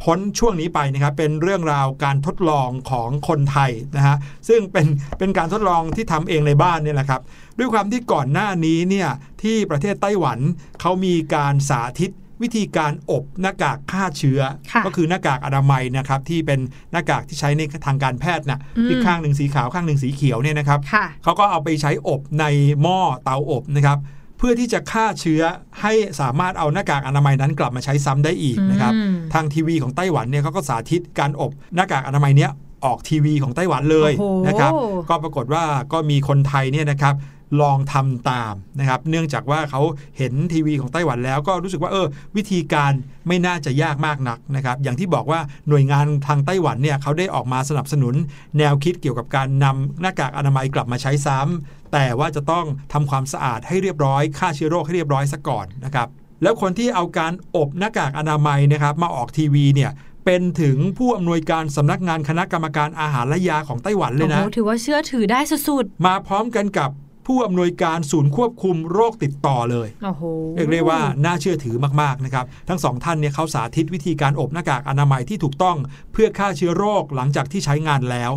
[0.03, 4.17] พ้นช่วงนี้ไปนะครับเป็นเรื่องราวการทดลองของคนไทยนะฮะ
[4.49, 4.87] ซึ่งเป็น
[5.19, 7.23] เป็นการทดลองที่ทำเองในบ้านเนี่ยแหละครับ
[7.59, 9.09] ด้วยความที่ก่อนหน้านี้เนี่ย
[9.43, 10.39] ที่ประเทศไต้หวัน
[10.81, 14.41] เขามีการสาธิตวิธีการอบหน้ากากฆ่าเชื้อ
[14.73, 16.61] ค่ะก็คือหน้ากากอนามัยนะครับที่เป็น
[16.93, 22.45] หน้ากากที่ใช้ในทางการแพทย์นะอืมที่ข้างหนึ่งสีขาวข้างหนึ่งสีเขียวเนี่ยนะครับค่ะเขาก็เอาไปใช้อบใน
[22.83, 23.99] หม้อเตาอบนะครับ
[24.39, 25.43] เพื่อที่จะฆ่าเชื้อ
[25.83, 32.51] ให้สามารถเอาหน้ากากอนามัยนั้นกลับมาใช้ซ้ำได้อีกนะครับอืมทางทีวีของไต้หวันเนี่ยเขาก็สาธิตการอบหน้ากากอนามัยเนี้ย
[32.85, 34.73] ออกทีวีของไต้หวันเลยโอ้โหนะครับ
[35.09, 37.15] ก็ปรากฏว่าก็มีคนไทยเนี่ยนะครับ
[37.61, 39.83] ลองทำตามนะครับเนื่องจากว่าเขา
[40.19, 42.07] เห็นทีวีของไต้หวันแล้วก็รู้สึกว่าเออ
[42.37, 42.93] วิธีการ
[43.29, 48.15] ไม่น่าจะยากมากนักนะครับอย่างที่บอกว่าหน่วยงานทางไต้หวันเนี่ยเขาได้ออกมาสนับสนุน
[48.59, 56.09] แนวคิดเกี่ยวกับการนำหน้ากากอนามัยกลับมาใช้ซ้ำแต่ว่าจะต้องทำความสะอาดให้เรียบร้อยฆ่าเชื้อโรคให้เรียบร้อยซะก่อนนะครับ
[56.43, 59.91] แล้วคนที่เอาการอบหน้ากากอนามัยนะครับมาออกทีวีเนี่ย
[60.25, 66.91] เป็นถึงผู้อำนวยการสำนักงานคณะกรรมการอาหารและยาของไต้หวันเลยโอ้โหนะถือว่าเชื่อถือได้สุดมาพร้อมกันกับ
[67.29, 70.23] ผู้อำนวยการศูนย์ควบคุมโรคติดต่อเลยๆโอ้โห
[70.57, 75.77] เรียกได้ว่าน่าเชื่อถือมากๆนะครับ ทั้งสองท่านเนี่ยเขาสาธิตวิธีการอบหน้ากากอนามัยที่ถูกต้อง
[76.13, 78.33] เพื่อฆ่าเชื้อโรคหลังจากที่ใช้งานแล้ว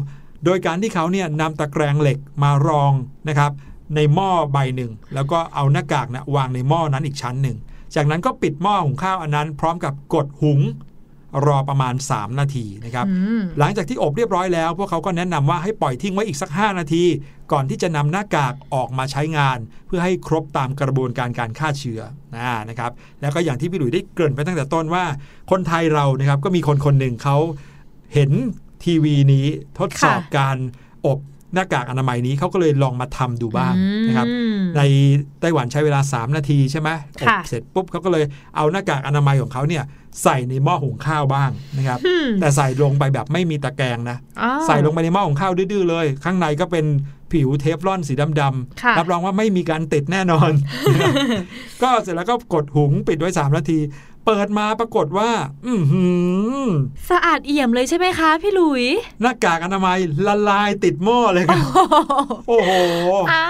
[0.45, 2.93] โดยการที่เขาเนี่ยนำตะแกรงเหล็กมารอง
[3.29, 3.51] นะครับ
[3.95, 7.57] ในหม้อใบหนึ่ง แล้วก็เอาหน้ากากนะวางในหม้อนั้นอีกชั้นหนึ่ง
[7.95, 10.59] จากนั้นก็ปิดหม้อหุงข้าวอันนั้น พร้อมกับกดหุง
[11.45, 17.03] รอประมาณ 3 นาทีนะครับอืมหลังจากที่อบเรียบร้อยแล้ว พวกเขาก็แนะนำว่าให้ปล่อยทิ้งไว้อีกสัก 5 นาที
[17.51, 22.01] ก่อนที่จะนำหน้ากากออกมาใช้งาน เพื่อให้ครบตามกระบวนการการฆ่าเชื้อ
[22.35, 22.91] นะนะครับ
[23.21, 25.03] แล้วก็อย่างที่พี่หลุยได้เกริ่นไปตั้งแต่ต้นว่า
[25.51, 27.37] คนไทยเรานะครับก็มีคนคนหนึ่งเขา
[28.13, 28.31] เห็น
[28.83, 29.45] ทีวีนี้
[29.79, 30.57] ทดสอบค่ะการ
[31.05, 31.19] อบ
[31.53, 33.73] หน้ากากอนามัยนี้เขาก็เลยลองมาทำดูบ้าง
[34.07, 34.81] นะครับอืมใน
[35.41, 36.89] ไต้หวันใช้เวลา 3 นาทีใช่ไหม
[37.21, 39.83] อบค่ะเสร็จปุ๊บเขาก็เลยเอาหน้ากากอนามัยของเขาเนี่ย
[40.23, 46.85] ใส่ในหม้อหุงข้าวบ้างนะครับอืมแต่ใส่ลงไปแบบไม่มีตะแกรงนะอ้าวใส่ลงไปในหม้อหุงข้าวดื้อๆเลย ข้างในก็เป็น
[47.33, 50.51] ผิวเทฟลอนสีดำค่ะๆรับรองว่าไม่มีการติดแน่นอน
[51.83, 53.79] ก็เสร็จแล้วก็กดหุงปิดไว้3นาที
[54.27, 55.29] เปิดมาปรากฏว่า
[55.67, 56.05] อือหื
[56.63, 56.67] อ
[57.09, 58.83] สะอาดเอี่ยมเลยใช่ไหมคะ พี่หลุย
[59.21, 61.59] หน้ากากอนามัยละลายติดหม้อเลยครับ
[62.47, 62.71] โอ้โห
[63.29, 63.49] เอ้า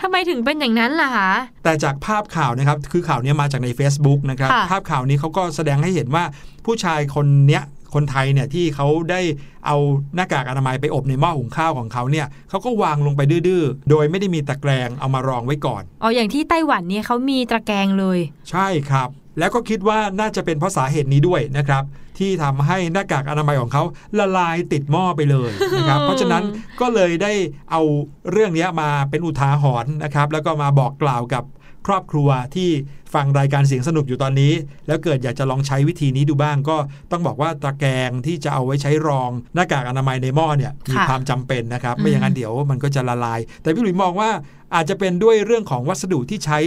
[0.00, 1.30] ทำไมถึงเป็นอย่างนั้นล่ะคะ
[1.64, 6.24] แต่จากภาพข่าวนะครับ คือข่าวเนี้ยมาจากใน Facebook นะครับค่ะภาพข่าวนี้เขาก็แสดงให้เห็นว่า
[6.66, 7.62] ผู้ชายคนเนี้ย
[7.94, 9.20] คนไทยเนี่ยที่เขาได้
[9.66, 9.76] เอา
[10.14, 18.18] หน้ากากอนามัยไปอบในหม้อหุงข้าวของเขาเนี่ยเขาก็วางลงไปดื้อๆ โดยไม่ได้มีตะแกรงเอามารองไว้ก่อน อ๋อ อย่างที่ไต้หวันเนี่ยเขามีตะแกรงเลย
[18.50, 21.84] ใช่ครับ แล้วก็คิดว่าน่าจะเป็นเพราะสาเหตุนี้ด้วยนะครับ
[22.18, 23.82] ที่ทำให้หน้ากากอนามัยของเขา
[24.18, 26.44] ละลายติดหม้อไปเลยนะครับ เพราะฉะนั้น
[26.80, 27.32] ก็เลยได้
[27.70, 27.82] เอา
[28.30, 31.44] เรื่องนี้มาเป็นอุทาหรณ์นะครับ แล้วก็มาบอกกล่าวกับ
[31.86, 32.70] ครอบครัวที่
[33.14, 34.52] ฟังรายการเสียงสนุกอยู่ตอนนี้
[34.86, 36.76] แล้วเกิดอยากจะลองใช้วิธีนี้ดูบ้าง ก็
[37.10, 44.30] ต้องบอกว่าตะแกรงที่จะเอาไว้ใช้รองหน้ากากอนามัยในหม้อเนี่ยมีค่ะความจำเป็นนะครับอืมไม่อย่างนั้นเดี๋ยวมันก็จะละลาย แต่พี่หลุยมองว่า
[44.74, 46.58] อาจจะเป็นด้วยเรื่องของวัสดุที่ใช้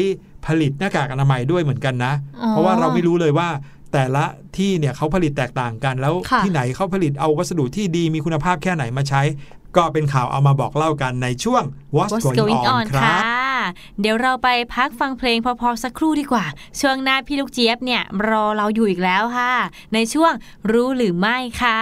[0.46, 3.50] ผลิตหน้ากากอนามัยด้วยเหมือนกันนะอ๋อเพราะว่าเราไม่รู้เลยว่า
[3.94, 4.26] แต่ละ
[4.58, 9.22] ที่เนี่ยเขาผลิตแตกต่างกันแล้วค่ะที่ไหนเขาผลิตเอาวัสดุที่ดีมีคุณภาพแค่ไหนมาใช้
[9.78, 11.64] ก็เป็นข่าวเอามาบอกเล่ากันในช่วง
[11.96, 13.47] What's, What's Going, going On on ครัค่ะบ
[14.00, 16.46] เดี๋ยวเราไปพักฟังเพลงพอๆสักครู่ดีกว่า
[16.80, 19.54] ช่วงหน้าพี่ลูกเจี๊ยบเนี่ยรอเราอยู่อีกแล้วค่ะ
[19.94, 20.34] ในช่วง
[20.72, 21.82] รู้หรือไม่ค่ะ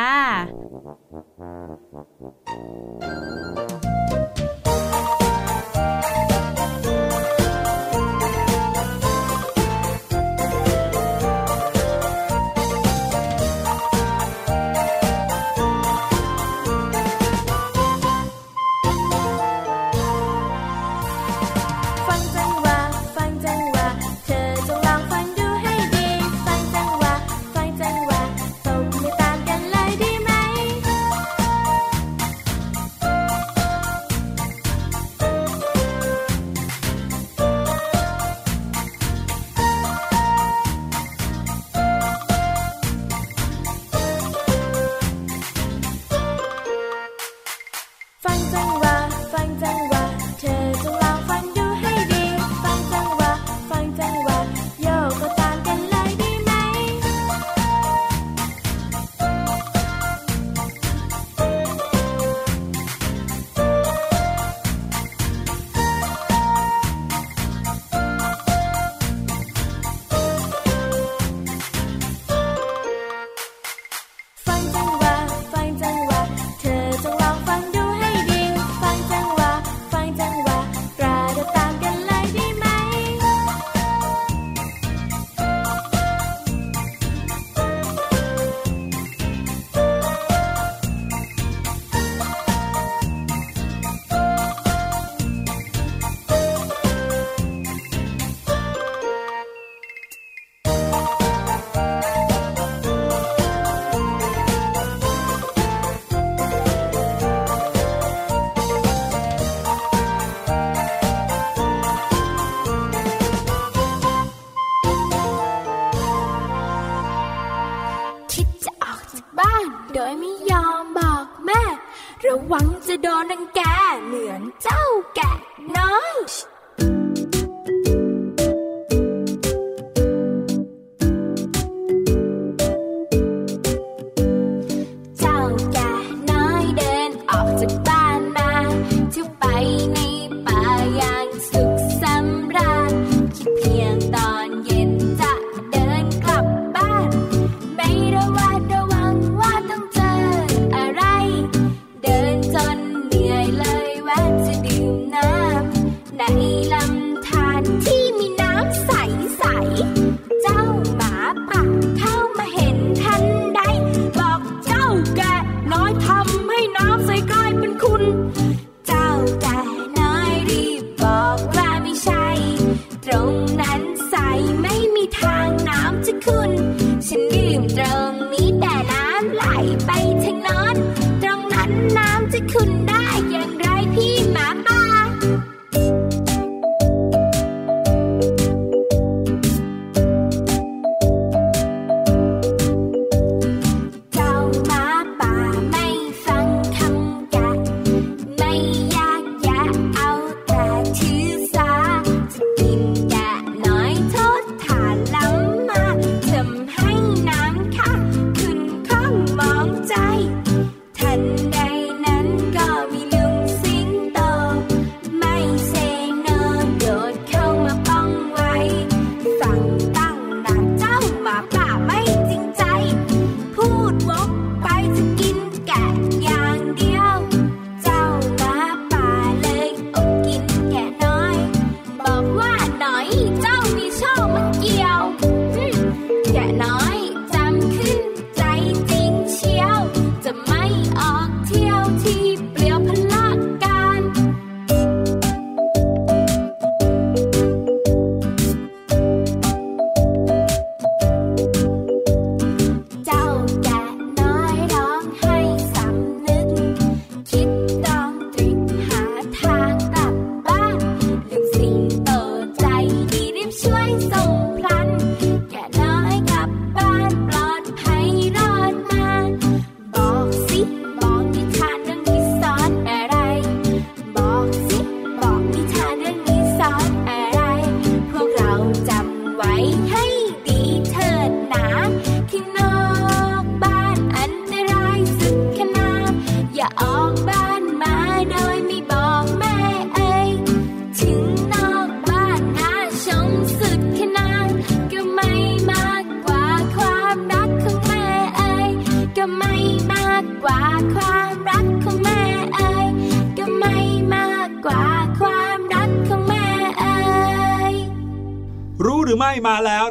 [122.95, 123.44] วังจ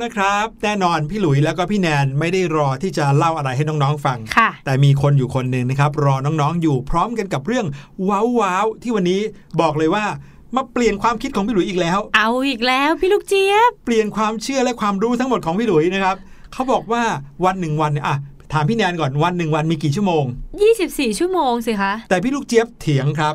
[0.04, 7.66] นะครับ แน่นอนพี่หลุยแล้วก็พี่แนนไม่ได้รอที่จะเล่าอะไรให้น้องๆฟังค่ะแต่มีคนอยู่คนหนึ่งนะครับ รอน้องๆอยู่พร้อมกันกับเรื่อง
[8.08, 9.20] ว้าวๆที่วันนี้
[9.60, 10.04] บอกเลยว่า
[10.56, 16.16] มาเปลี่ยนความคิดของพี่หลุยอีกแล้ว เอาอีกแล้วพี่ลูกเจี๊ยบ เปลี่ยนความเชื่อและความรู้ทั้งหมดของพี่หลุยนะครับ
[16.52, 17.02] เขาบอกว่า
[17.44, 18.16] วันหนึ่งวันเนี่ยอะ
[18.54, 20.24] ถามพี่แนนก่อนวันหนึ่งวันมีกี่ชั่วโมง
[20.70, 23.34] 24 ชั่วโมงสิคะ แต่พี่ลูกเจี๊ยบเถียงครับ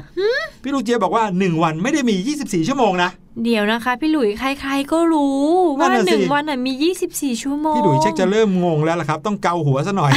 [0.63, 3.09] พี่ลูกเจี๊ยบบอกว่า 1 วันไม่ได้มี 24 ชั่วโมงนะ
[3.43, 5.43] เดี๋ยวนะคะ พี่หลุยใครๆก็รู้
[5.79, 6.71] นั่ว่านน่ะหนึ่งสิวันน่ะมี
[7.05, 10.11] 24 ชั่วโมงพี่หลุยเช็คจะเริ่มงงแล้วล่ะครับ ต้องเกาหัวซะหน่อย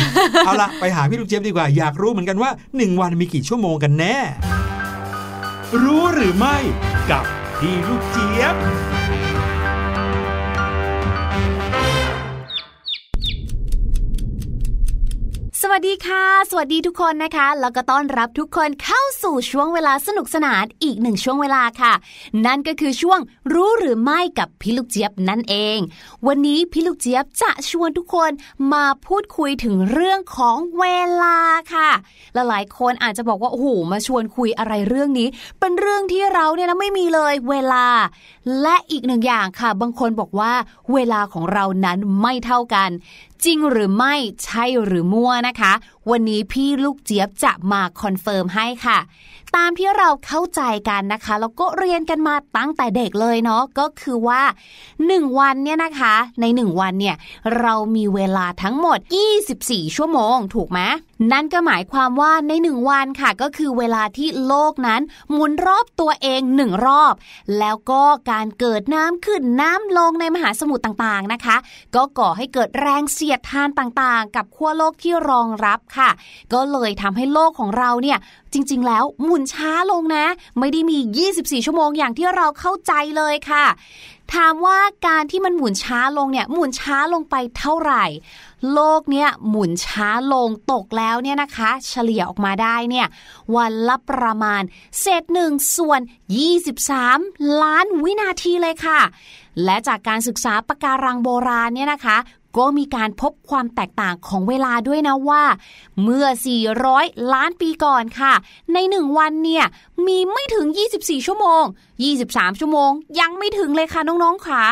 [0.47, 4.17] เอาละไปหาพี่ลูกเจี๊ยบดีกว่าอยากรู้เหมือนกันว่า 1 วันมีกี่ชั่วโมงกันแน่
[5.83, 6.57] รู้หรือไม่
[7.11, 7.25] กับ
[7.59, 8.55] พี่ลูกเจี๊ยบ
[15.73, 21.93] วัสดีค่ะ สวัสดีทุกคนนะคะแล้วก็ต้อนรับทุกคนเข้าสู่ช่วงเวลาสนุกสนานอีกหนึ่งช่วงเวลาค่ะ
[22.47, 23.20] นั่นก็คือช่วง
[23.53, 25.79] รู้หรือไม่กับพี่ลูกเจี๊ยบนั่นเอง
[26.27, 28.31] วันนี้พี่ลูกเจี๊ยบจะชวนทุกคน
[28.73, 30.85] มาพูดคุยถึงเรื่องของเว
[31.23, 31.39] ลา
[31.75, 31.91] ค่ะ
[32.35, 35.29] และหลายคนอาจจะบอกว่าโอ้โหมาชวนคุยอะไรเรื่องนี้
[35.61, 37.87] เป็นเรื่องที่เราเนี่ยนะไม่มีเลยเวลา
[38.62, 40.53] และอีกหนึ่งอย่างค่ะ บางคนบอกว่า
[40.93, 42.91] เวลาของเรานั้นไม่เท่ากัน
[43.45, 44.14] จริงหรือไม่
[44.45, 45.72] ใช่หรือมั่วนะคะ
[46.11, 48.99] วันนี้พี่ลูกเจี๊ยบจะมา confirm ให้ค่ะ
[49.57, 54.43] ตามที่เราเข้าใจกันนะคะแล้วก็เรียนกันมาตั้งแต่เด็กเลยเนาะก็คือว่า
[54.91, 57.17] 1 วันเนี่ยนะคะ ใน 1 วันเนี่ย
[57.59, 58.99] เรามีเวลาทั้งหมด
[59.49, 60.81] 24 ชั่วโมง ถูกไหม
[61.33, 65.01] นั่นก็หมายความว่าใน 1 วันค่ะ ก็คือเวลาที่โลกนั้น
[65.31, 67.15] หมุนรอบตัวเองหนึ่งรอบ
[67.59, 71.57] แล้วก็การเกิดน้ำขึ้นน้ำลงในมหาสมุทรต่างๆนะคะ
[71.95, 76.11] ก็ก่อให้เกิดแรงเสียดทานต่างๆ กับขั้วโลกที่รองรับค่ะ
[76.53, 78.18] ก็เลยทำให้โลกของเราเนี่ย
[78.53, 80.26] จริง ๆ แล้วหมุนช้าลงนะ
[80.59, 80.99] ไม่ได้มี
[81.30, 83.66] 24 ชั่วโมงอย่างที่เราเข้าใจเลยค่ะ
[84.34, 88.05] ถามว่าการที่มันหมุนช้าลงเนี่ยหมุนช้าลงไปเท่าไหร่
[88.72, 93.07] โลกเนี่ยหมุนช้าลงตกแล้วเนี่ยนะคะ เฉลี่ยออกมาได้เนี่ย
[93.57, 94.62] วันละประมาณ
[95.01, 96.01] เศษหนึ่งส่วน
[96.80, 99.01] 23 ล้านวินาทีเลยค่ะ
[99.64, 102.16] และจากการศึกษาปะการังโบราณเนี่ยนะคะ
[102.57, 105.43] ก็มีการพบความแตกต่างของเวลาด้วยนะว่า
[106.03, 106.27] เมื่อ
[106.79, 108.33] 400 ล้านปีก่อนค่ะ
[108.73, 109.65] ในหนึ่งวันเนี่ย
[110.07, 110.67] มีไม่ถึง
[110.99, 111.63] 24 ชั่วโมง
[112.13, 112.91] 23 ชั่วโมง
[113.21, 114.65] ยังไม่ถึงเลยค่ะน้องๆค่ะ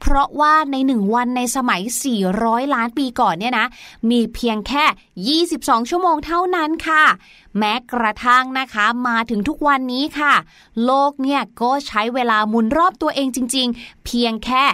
[0.00, 1.82] เพราะว่าในหนึ่งวันในสมัย
[2.28, 3.66] 400 ล้านปีก่อนเนี่ยนะ
[4.10, 4.84] มีเพียงแค่
[5.52, 7.04] 22 ชั่วโมงเท่านั้นค่ะ
[7.58, 10.34] แม้กระทั่งนะคะ มาถึงทุกวันนี้ค่ะ
[10.84, 14.64] โลกเนี่ยก็ใช้เวลาหมุนรอบตัวเองจริง ๆ เพียงแค่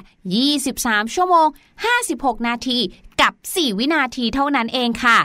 [0.70, 1.46] 23 ชั่วโมง
[1.96, 2.78] 56 นาที
[3.20, 5.18] กับ 4 วินาทีเท่านั้นเองค่ะ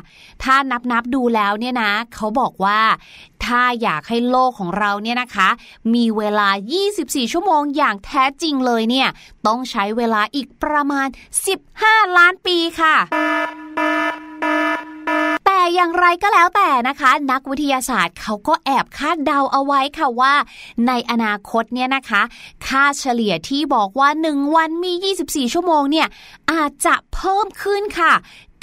[0.43, 2.81] ถ้านับนับๆดูแล้วเนี่ยนะ เขาบอกว่า
[3.45, 5.49] ถ้าอยากให้โลกของเราเนี่ยนะคะ
[5.93, 6.49] มีเวลา
[6.91, 9.09] 24 ชั่วโมงอย่างแท้จริงเลยเนี่ย
[9.47, 11.07] ต้องใช้เวลาอีกประมาณ
[11.63, 12.95] 15 ล้านปีค่ะ
[15.45, 20.33] แต่อย่างไรก็แล้วแต่นะคะ นักวิทยาศาสตร์เขาก็แอบคาดเดาเอาไว้ค่ะว่า
[20.87, 22.21] ในอนาคตเนี่ยนะคะ
[22.67, 24.93] ค่าเฉลี่ยที่บอกว่า 1 วันมี
[25.23, 26.07] 24 ชั่วโมงเนี่ย
[26.51, 28.13] อาจจะเพิ่มขึ้นค่ะ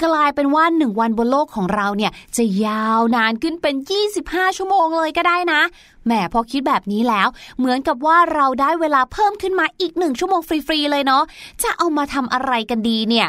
[0.03, 3.75] กลายเป็นว่า1วันบนโลกของเราเนี่ยจะยาวนานขึ้นเป็น
[4.15, 5.61] 25 ชั่วโมงเลยก็ได้นะ
[6.05, 7.27] แหมพอคิดแบบนี้แล้ว
[7.57, 11.23] เหมือนกับว่าเราได้เวลาเพิ่มขึ้นมาอีกหนึ่งชั่วโมงฟรี ๆ เลยเนาะ
[11.63, 13.27] จะเอามาทำอะไรกันดีเนี่ย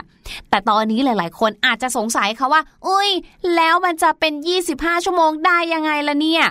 [0.51, 3.11] แต่ตอนนี้หลาย ๆ คนอาจจะสงสัยค่ะว่า อุ้ย
[3.57, 4.33] แล้วมันจะเป็น
[4.69, 6.45] 25 ชั่วโมงได้ยังไงล่ะเนี่ย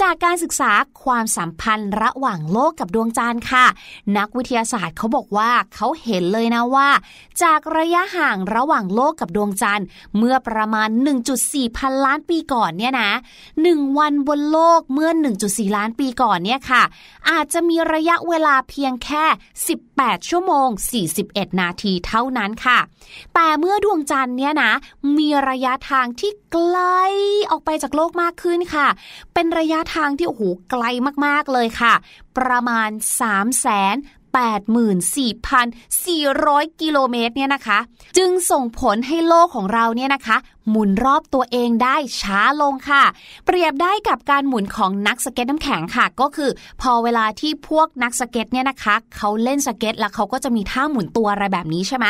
[0.00, 0.72] จากการศึกษา
[1.04, 3.66] ความสัมพันธ์ระหว่างโลกกับดวงจันทร์ค่ะ
[4.16, 6.88] นักวิทยาศาสตร์เขาบอกว่าเขาเห็นเลยนะว่า
[7.42, 9.86] จากระยะห่างระหว่างโลกกับดวงจันทร์
[10.16, 10.88] เมื่อประมาณ
[11.32, 13.10] 1.4 พันล้านปีก่อนเนี่ยนะ
[13.56, 15.10] 1 วันบนโลกเมื่อ
[15.44, 16.82] 1.4 ล้านปีก่อนเนี่ยค่ะ
[17.30, 19.24] อาจจะมีระยะเวลาเพียงแค่
[19.76, 20.68] 18 ชั่วโมง
[21.14, 22.78] 41 นาทีเท่านั้นค่ะ
[23.34, 24.72] แต่เมื่อดวงจันทร์เนี่ยนะ
[25.18, 26.78] มีระยะทางที่ไกล
[27.50, 28.88] ออกไปจากโลกมากขึ้นค่ะ
[29.34, 30.84] เป็นระยะทางที่โอ้โหไกล
[31.26, 31.94] มากๆเลยค่ะ
[32.38, 33.96] ประมาณ 3 0 0 0 0
[34.34, 37.78] 84,400 กิโลเมตรเนี่ยนะคะ
[38.18, 40.36] จึงส่งผลให้โลกของเราเนี่ยนะคะ
[40.70, 43.04] หมุนรอบตัวเองได้ช้าลงค่ะ
[43.46, 46.50] เปรียบได้กับการหมุนของนักสเก็ตน้ำแข็งค่ะ ก็คือ
[46.82, 52.06] พอเวลาที่พวกนักสเก็ตเนี่ยนะคะเขาเล่นสเก็ตแล้วเขาก็จะมีท่าหมุนตัวอะไรแบบนี้ใช่ไหม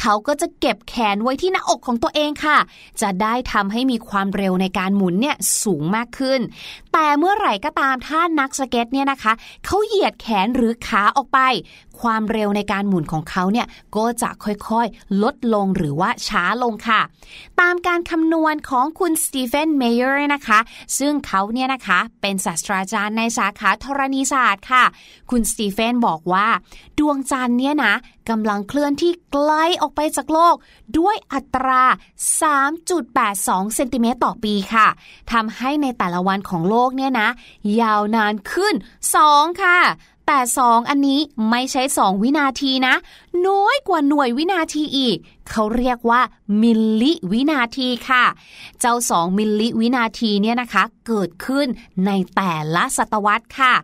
[0.00, 2.58] เขาก็จะเก็บแขนไว้ที่หน้าอกของตัวเองค่ะ
[3.00, 6.40] จะได้ทำให้มีความเร็วในการหมุนเนี่ยสูงมากขึ้น
[6.92, 9.32] แต่เมื่อไหร่ก็ตามถ้านักสเก็ตเนี่ยนะคะ
[9.64, 11.38] เขาเหยียดแขนหรือขาออกไป
[12.02, 17.00] ความเร็วในการหมุนของเขาเนี่ยก็จะค่อยๆ ลดลงหรือว่าช้าลงค่ะ
[17.60, 20.58] ตามการคำนวณของคุณสตีเฟนเมเยอร์นะคะ
[20.98, 24.84] ซึ่งเขาเนี่ยนะคะเป็นศาสตราจารย์ในสาขาธรณีศาสตร์ค่ะ
[25.30, 26.46] คุณสตีเฟนบอกว่า
[26.98, 27.94] ดวงจันทร์เนี่ยนะ
[28.30, 30.54] กำลังเคลื่อนที่ไกลออกไปจากโลก
[30.98, 31.82] ด้วยอัตรา
[32.78, 34.86] 3.82 เซนติเมตรต่อปีค่ะ
[35.32, 37.28] ทำให้ในแต่ละวันของโลกเนี่ยนะ
[37.80, 38.74] ยาวนานขึ้น
[39.18, 39.78] 2 ค่ะ
[40.32, 41.20] แต่ 2 อันนี้
[41.50, 42.94] ไม่ใช่ 2 วินาทีนะ
[43.46, 45.16] น้อยกว่าหน่วยวินาทีอีก
[45.50, 46.20] เขาเรียกว่า
[46.62, 48.24] มิลลิวินาทีค่ะ
[48.80, 51.66] เจ้า 2 มิลลิวินาทีเนี่ยนะคะ เกิดขึ้น
[52.06, 53.74] ในแต่ละศตวรรษค่ะ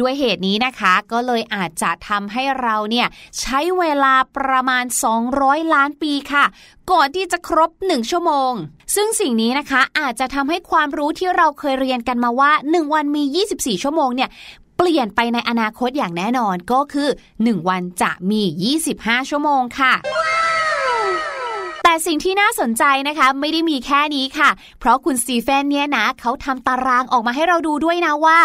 [0.00, 3.06] ด้วยเหตุนี้นะคะก็เลยอาจจะทำให้เราเนี่ย
[3.40, 4.84] ใช้เวลาประมาณ
[5.28, 6.44] 200 ล้านปีค่ะ
[6.92, 8.52] ก่อนที่จะครบ 1 ชั่วโมง
[8.94, 13.22] ซึ่งสิ่งนี้นะคะอาจจะทำให้ความรู้ที่เราเคยเรียนกันมาว่า 1 วันมี
[13.54, 14.30] 24 ชั่วโมงเนี่ย
[14.82, 17.08] เปลี่ยนไปในอนาคตอย่างแน่นอนก็คือ
[17.38, 18.42] 1 วันจะมี
[18.82, 19.92] 25 ชั่วโมงค่ะ
[21.84, 28.38] แต่สิ่งที่น่าสนใจนะคะ ไม่ได้มีแค่นี้ค่ะ เพราะคุณสตีเฟนเนี่ยนะเขาทำตารางออกมาให้เราดูด้วยนะว่า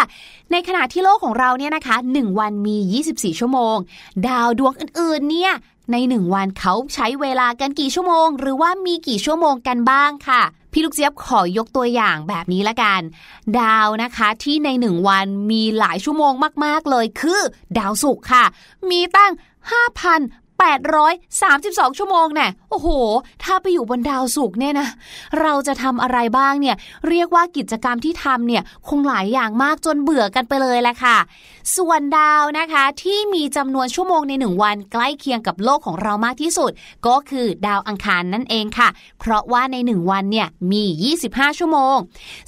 [0.52, 2.76] ในขณะที่โลกของเราเนี่ยนะคะ 1 วันมี
[3.10, 3.76] 24 ชั่วโมง
[4.26, 5.52] ดาวดวงอื่นๆ เนี่ย
[5.92, 10.42] ในหนึ่งวันเขาใช้เวลากันกี่ชั่วโมง หรือว่ามีกี่ชั่วโมงกันบ้างค่ะ
[10.78, 13.00] พี่ลูกเจี๊ยบขอยกตัวอย่างแบบนี้ละกัน
[13.60, 16.32] ดาวนะคะที่ในหนึ่งวันมีหลายชั่วโมง
[16.64, 17.40] มาก ๆ เลยคือ
[17.78, 18.44] ดาวศุกร์ค่ะ
[18.90, 19.32] มีตั้ง
[19.90, 22.88] 5,000 832 ชั่วโมงเนี่ยโอ้โห
[23.42, 24.88] ถ้าไปอยู่บนดาวศุกร์เนี่ยนะ
[25.40, 26.76] เราจะทำอะไรบ้างเนี่ย
[27.08, 31.16] เรียกว่ากิจกรรมที่ทำเนี่ย คงหลายอย่างมากจนเบื่อกันไปเลยแหละค่ะ
[31.76, 36.72] ส่วนดาวนะคะที่มีจำนวนชั่วโมงในหนึ่งวัน ใกล้เคียงกับโลกของเรามากที่สุด
[37.06, 38.88] ก็คือดาวอังคารนั่นเองค่ะ
[39.20, 40.84] เพราะว่าในหนึ่งวันเนี่ยมี
[41.22, 41.96] 25 ชั่วโมง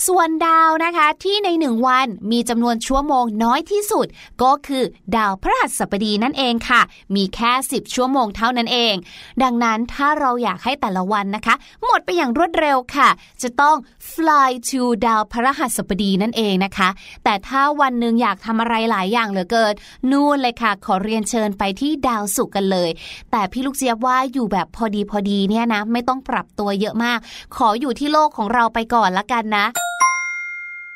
[0.07, 4.07] ส่วนดาวนะคะที่ในหนึ่งวันมีจำนวนชั่วโมงน้อยที่สุด
[4.43, 4.85] ก็คือ
[5.17, 6.81] ดาวพฤหัสบดีนั่นเองค่ะ
[7.15, 8.95] มีแค่ 10ชั่วโมงเท่านั้นเอง
[9.43, 13.09] ดังนั้นถ้าเราอยากให้แต่ละวันนะคะ หมดไปอย่างรวดเร็วค่ะ
[13.43, 13.77] จะต้อง
[14.13, 16.89] fly to ดาวพฤหัสบดีนั่นเองนะคะ
[17.25, 19.75] แต่ถ้าวันหนึ่งอยากทำอะไรหลายอย่างเหลือเกิน
[20.11, 22.91] นู่นเลยค่ะ ขอเรียนเชิญไปที่ดาวศุกกันเลย
[23.31, 27.19] แต่พี่ลูกเจี๊ยบว่าอยู่แบบพอดีพอดีเนี่ยนะ ไม่ต้องปรับตัวเยอะมาก
[27.57, 29.67] ขออยู่ที่โลกของเราไปก่อนละกันนะ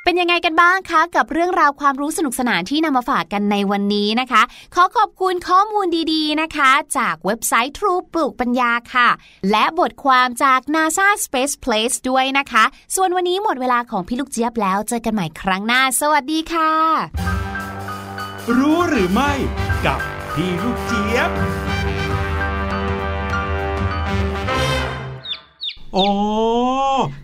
[0.04, 4.42] เป็นยังไงกันบ้างคะ กับเรื่องราวความรู้สนุกสนานที่นำมาฝากกันในวันนี้นะคะ
[4.74, 9.08] ขอขอบคุณข้อมูลดีๆนะคะ จากเว็บไซต์ True ปลูกปัญญาค่ะ
[9.50, 16.72] และบทความจาก NASA Space Place ด้วยนะคะ ส่วนวันนี้หมดเวลาของพี่ลูกเจี๊ยบแล้วเจอกันใหม่ครั้งหน้า สวัสดีค่ะ
[18.58, 19.32] รู้หรือไม่
[19.86, 20.00] กับ
[20.34, 21.30] พี่ลูกเจี๊ยบ
[25.96, 26.10] อ๋อ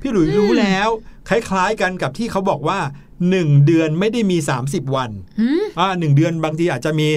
[0.01, 0.91] พี่หลุยรู้แล้ว
[1.29, 2.81] คล้ายๆกันกับที่เขาบอกว่า
[3.29, 5.11] 1 เดือนไม่ได้มี 30 วัน
[5.79, 7.09] อ่าหนึ่งเดือนบางทีอาจจะมี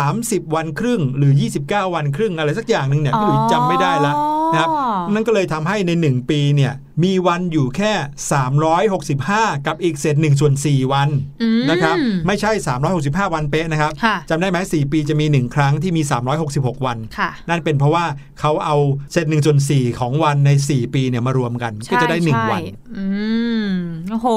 [0.00, 1.32] 30 วันครึ่ง หรือ
[1.64, 4.12] 29 วันครึ่งอะไรสักอย่างหนึ่งเนี่ยพี่หลุยจำไม่ได้ละ
[4.52, 4.70] นะครับ
[5.14, 6.72] นั่นก็เลยทำให้ใน 1 ปีเนี่ย
[7.04, 7.92] มีวันอยู่แค่
[8.80, 11.08] 365 กับอีกเศษ1ส่วน 4 วัน
[11.42, 12.52] อืมนะครับไม่ใช่
[12.92, 16.02] 365 วันเป๊ะนะครับค่ะจำได้ไหม4 ปีจะมี 1 ครั้งที่มี
[16.44, 18.04] 366 วันค่ะนั่นเป็นเพราะว่า
[18.40, 18.76] เขาเอา
[19.12, 23.06] เศษ1ส่วน 4 ของวันใน 4 ปีเนี่ยมารวมกัน ก็จะได้ใช่1วันใช่อื
[23.66, 23.70] ม
[24.10, 24.28] โอ้โห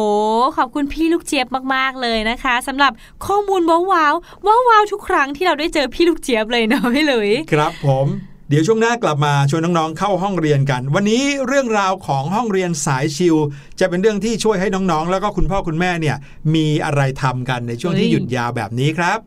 [0.58, 2.92] ขอบคุณพี่ลูกเจี๊ยบมาก ๆ เลยนะคะสำหรับ
[3.26, 4.14] ข้อมูลว้าวว้าว
[4.46, 8.08] ว้าวว้าวทุกครั้งที่เราได้เจอพี่ลูกเจี๊ยบเลยเนาะพี่หลุยครับผม
[8.50, 13.36] เดี๋ยวช่วงหน้ากลับมาชวนน้องๆเข้าห้องเรียนกัน วันนี้เรื่องราวของห้องเรียนสายชิล
[13.80, 16.18] จะเป็นเรื่องที่ช่วยให้น้องๆ แล้วก็คุณพ่อคุณแม่เนี่ย
[16.56, 19.20] มีอะไรทำกันในช่วงที่หยุดยาวแบบนี้ครับ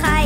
[0.00, 0.23] ใคร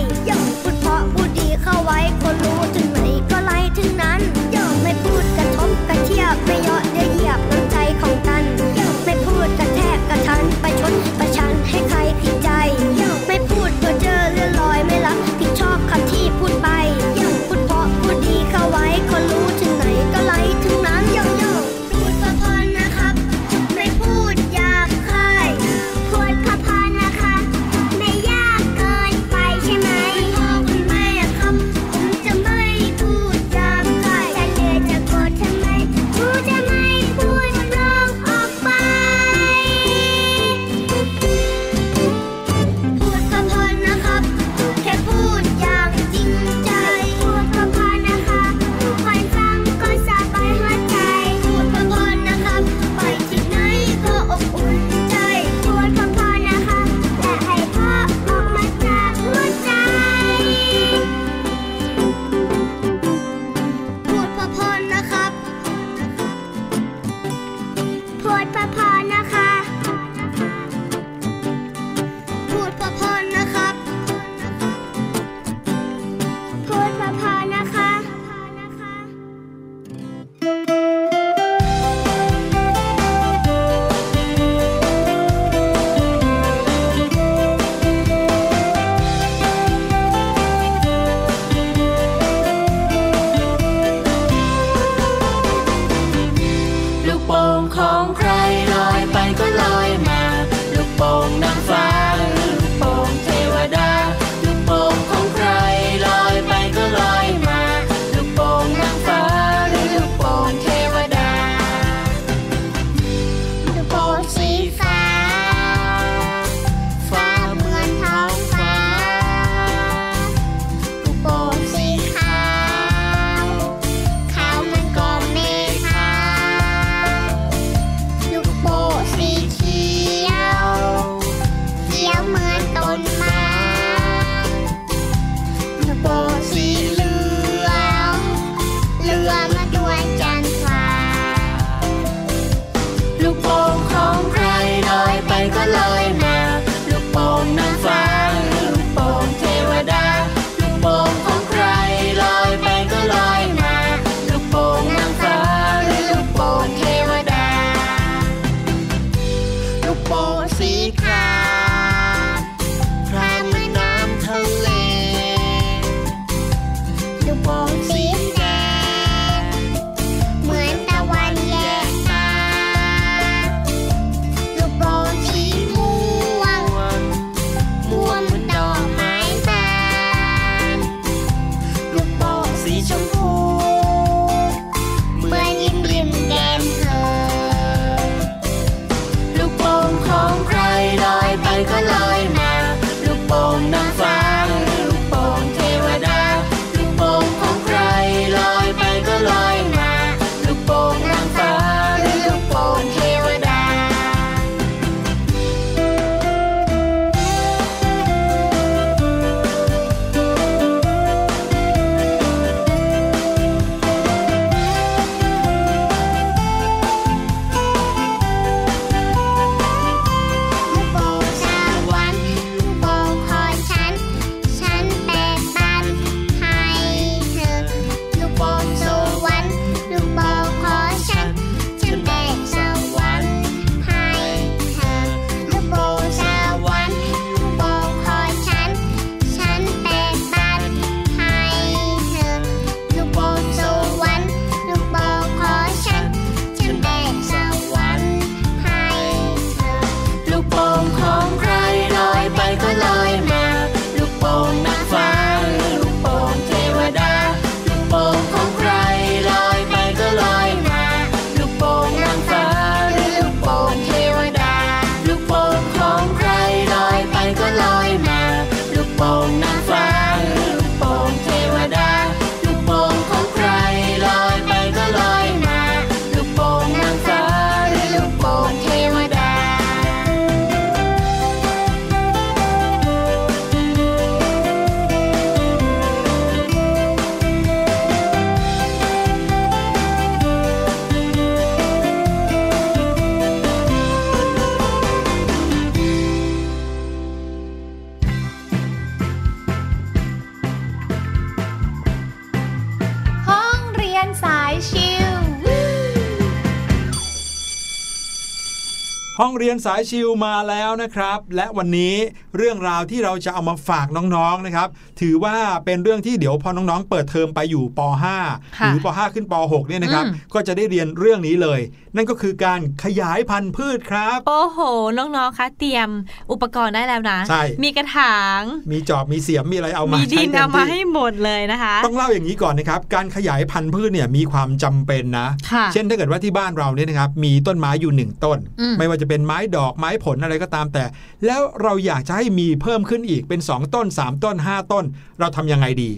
[309.38, 311.94] เรียนสายชิวมาแล้วนะครับ และวันนี้
[312.36, 314.68] เรื่องราวที่เราจะเอามาฝากน้องๆนะครับ
[315.00, 318.17] ถือว่าเป็นเรื่องที่เดี๋ยวพอน้องๆ เปิดเทอมไปอยู่ป .5
[318.66, 321.60] หรือป .5 ขึ้นป .6 เนี่ยนะครับอืมก็จะได้เรียนเรื่องนี้เลย
[321.96, 324.58] นั่นก็คือการขยายพันธุ์พืชครับ โอ้โห
[324.98, 325.88] น้องๆคะเตรียม
[326.32, 328.40] อุปกรณ์ได้แล้วนะใช่มีกระถาง
[328.72, 340.84] มีจอบมีเสียมมีอะไรเอามามีดิใช้นเต็เอามมาที่ให้หมดเลยนะคะ ต้องเล่าอย่างนี้ก่อนนะครับ การขยายพันธุ์พืชเนี่ยมีความจำเป็นนะค่ะเช่นถ้าเกิดว่าที่บ้านเราเนี่ยนะครับมีต้นไม้อยู่หนึ่งต้นอืมไม่ว่าจะเป็นไม้ดอกไม้ผลอะไรก็ตามแต่
[341.26, 344.84] แล้วเราอยากจะให้มีเพิ่มขึ้นอีกเป็น 2 ต้น 3 ต้น 5 ต้น
[345.20, 345.90] เราทำยังไงดี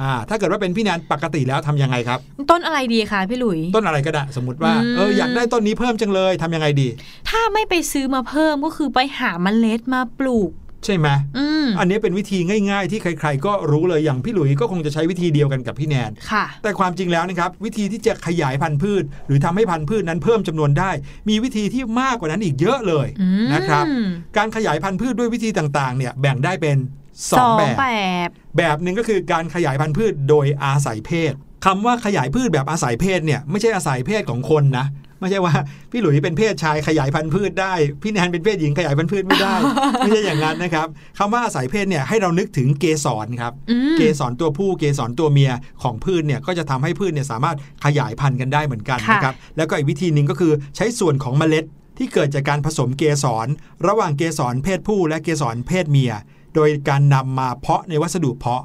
[0.00, 2.18] อ่าถ้าเกิดว่าเป็นพี่แนนปกติแล้วทำยังไงครับ
[2.50, 6.88] ต้นอะไรดีคะพี่หลุย ต้นอะไรก็ได้สมมติว่าอืมเอออยากได้ต้นนี้เพิ่มจังเลยทำยังไงดี
[7.30, 10.52] ถ้าไม่ไปซื้อมาเพิ่มก็คือไปหาเมล็ดมาปลูก
[10.84, 12.38] ใช่ไหมอืมอันนี้เป็นวิธี
[12.70, 20.90] ง่าย ๆ ที่ใคร ๆ ก็รู้เลยอย่างพี่หลุยส์ก็คงจะใช้วิธีเดียวกันกับพี่แนนค่ะ แต่ความจริงแล้วนะครับ วิธีที่จะขยายพันธุ์พืช หรือทำให้พันธุ์พืชนั้นเพิ่มจำนวนได้
[21.28, 23.84] มีวิธีที่มากกว่านั้นอีกเยอะเลยอืมนะครับ
[24.36, 26.76] การขยายพันธุ์พืชด้วยวิธีต่างๆเนี่ยแบ่งได้เป็น
[27.32, 27.84] สองแบบแบ
[28.26, 31.32] บ แบบหนึ่งก็คือการขยายพันธุ์พืชโดยอาศัยเพศ
[31.66, 34.86] คำว่าขยายพืชแบบอาศัยเพศเนี่ยไม่ใช่อาศัยเพศของคนนะ
[35.20, 35.54] ไม่ใช่ว่า
[35.90, 39.54] พี่หลุยเป็นเพศชายขยายพันธุ์พืชได้ พี่แนนเป็นเพศหญิงขยายพันธุ์พืชไม่ได้
[39.98, 40.86] ไม่ใช่อย่างนั้นนะครับ
[41.18, 45.52] คำว่าอาศัยเพศเนี่ยให้เรานึกถึงเกสรครับอืมเกสรตัวผู้เกสรตัวเมีย
[45.82, 51.64] ของพืชเนี่ยก็จะทำให้พืชเนี่ยสามารถขยายพันธุ์กันได้เหมือนกันค่ะนะครับแล้วก็อีกวิธีหนึ่งก็คือใช้ส่วนของเมล็ด
[51.98, 53.46] ที่เกิดจากการผสมเกสร
[53.86, 56.12] ระหว่างเกสรเพศผู้และเกสรเพศเมีย
[56.56, 58.64] โดยการนำมาเพาะในวัสดุเพาะ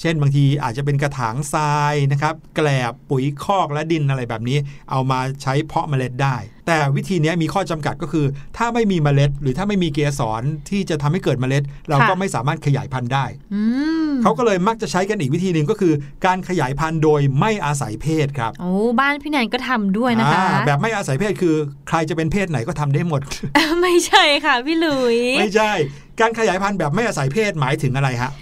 [0.00, 4.58] เช่นบางทีอาจจะเป็นกระถางทรายนะครับแกลบปุ๋ยคอกและดินอะไรแบบนี้
[4.90, 8.26] เอามาใช้เพาะเมล็ดได้ แต่วิธีเนี้ยมีข้อจำกัดก็คือ
[8.56, 13.24] ถ้าไม่มีเมล็ด หรือถ้าไม่มีเกสรที่จะทำให้เกิดเมล็ด เราก็ค่ะไม่สามารถขยายพันธุ์ได้
[13.54, 13.62] อื
[14.08, 15.92] มเขาก็เลยมักจะใช้กันอีกวิธีหนึ่งก็คือ
[16.26, 21.54] การขยายพันธุ์โดยไม่อาศัยเพศครับโอ้บ้านพี่แนนก็ทำด้วยนะคะอ่าแบบไม่อาศัยเพศคือ
[21.88, 23.20] ใครจะเป็นเพศไหนก็ทำได้หมด
[23.82, 25.72] ไม่ใช่ค่ะพี่หลุย ไม่ใช่
[26.20, 28.32] การขยายพันธุ์แบบไม่อาศัยเพศหมายถึงอะไรฮะ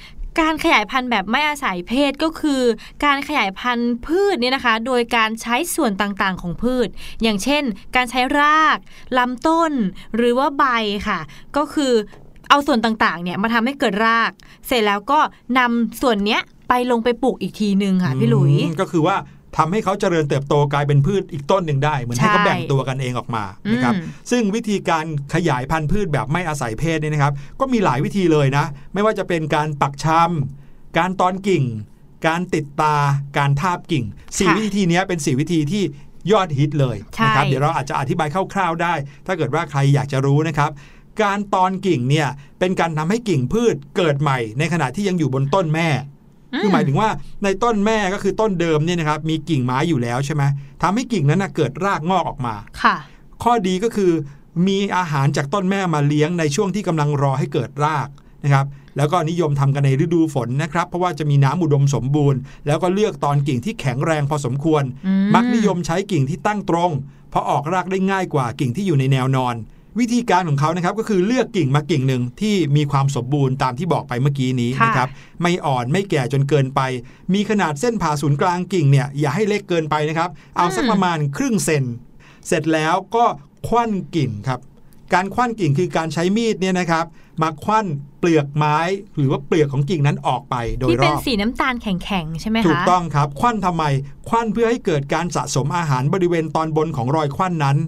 [0.41, 2.63] การขยายพันธุ์แบบไม่อาศัยเพศก็คือ
[3.05, 6.89] การขยายพันธุ์พืชเนี่ยนะคะ โดยการใช้ส่วนต่างๆของพืช
[7.23, 7.63] อย่างเช่น
[7.97, 8.79] การใช้ราก
[9.19, 9.73] ลำต้น
[10.17, 10.65] หรือว่าใบ
[11.09, 11.21] ค่ะ
[11.57, 11.93] ก็คือ
[12.51, 14.33] เอาส่วนต่างๆเนี่ยมาทำให้เกิดราก
[14.67, 15.19] เสร็จแล้วก็
[15.59, 19.17] นำส่วนเนี้ยไปลงไปปลูกอีกทีนึงค่ะพี่หลุยอืมก็คือว่า
[19.57, 31.65] ทำให้เขาเจริญเติบโตกลายเป็นพืชอีกต้นหนึ่งได้ เหมือนให้เขาใช่แบ่งตัวกันเองออกมานะครับอืมซึ่งวิธีการขยายพันธุ์พืชแบบไม่อาศัยเพศเนี่ยนะครับ ก็มีหลายวิธีเลยนะ ไม่ว่าจะเป็นการปักชำการตอนกิ่ง
[32.27, 32.97] การติดตา
[33.39, 34.05] การทาบกิ่ง
[34.39, 35.83] สี่วิธีเนี้ยเป็นสี่วิธีที่
[36.33, 38.95] ยอดฮิตเลยนะครับใช่เดี๋ยวเราอาจจะอธิบายคร่าวๆได้
[39.27, 40.71] ถ้าเกิดว่าใครอยากจะรู้นะครับ
[41.23, 42.29] การตอนกิ่งเนี่ย
[42.59, 45.89] เป็นการทำให้กิ่งพืชเกิดใหม่ในขณะที่ยังอยู่บนต้นแม่
[46.59, 47.09] คือหมายถึงว่า
[47.45, 50.43] ในต้นแม่ก็คือต้นเดิมเนี่ยนะครับมีกิ่งไม้อยู่แล้วใช่ไหม
[50.83, 52.97] ทำให้กิ่งนั้นนะเกิดรากงอกออกมาค่ะ
[53.43, 54.13] ข้อดีก็คือ
[54.67, 58.09] มีอาหารจากต้นแม่มาเลี้ยงในช่วงที่กำลังรอให้เกิดราก
[58.45, 66.91] นะครับแล้วก็นิยมทำกันในฤดูฝนนะครับ เพราะว่าจะมีน้ำอุดมสมบูรณ์ แล้วก็เลือกตอนกิ่งที่แข็งแรงพอสมควรอืมมักนิยมใช้กิ่งที่ตั้งตรง
[67.31, 69.55] เพราะออกรากได้ง่ายกว่ากิ่งที่อยู่ในแนวนอน
[70.01, 75.09] วิธีการของเขานะครับก็คือเลือกกิ่งมากิ่งหนึ่งที่มีความสมบูรณ์ตามที่บอกไปเมื่อกี้นี้ค่ะนะครับ
[75.43, 76.81] ไม่อ่อนไม่แก่จนเกินไป
[77.35, 81.85] มีขนาดเส้นผ่าศูนย์กลางกิ่งเนี่ยอย่าให้เล็กเกินไปนะครับ เอาสักประมาณครึ่งเซน
[82.47, 83.25] เสร็จแล้วก็
[83.69, 84.61] คว้นกิ่งครับ
[85.15, 87.05] การคว้นกิ่งคือการใช้มีดเนี่ยนะครับ
[87.43, 87.87] มาคว้น
[88.19, 88.79] เปลือกไม้
[89.17, 93.85] หรือว่าเปลือกของกิ่งนั้นออกไปโดยที่รเป็นอบสีน้ำตาลแข็งๆใช่ไหมคะถูกต้องครับควันทำไม
[94.29, 97.79] ควันเพื่อให้เกิดการสะสมอาหารบริเวณตอนบนของรอยควันนั้น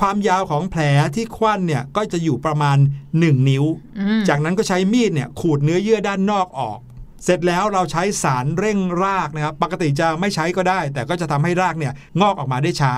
[0.00, 0.82] ความยาวของแผล
[1.14, 2.78] ที่ควันเนี่ยก็จะอยู่ประมาณ
[3.12, 3.64] 1 นิ้ว
[3.98, 6.78] อืมจากนั้นก็ใช้มีดเนี่ยขูดเนื้อเยื่อด้านนอกออก
[7.24, 12.94] เสร็จแล้วเราใช้สารเร่งรากนะครับ ปกติจะไม่ใช้ก็ได้ แต่ก็จะทำให้รากเนี่ยงอกออกมาได้ช้า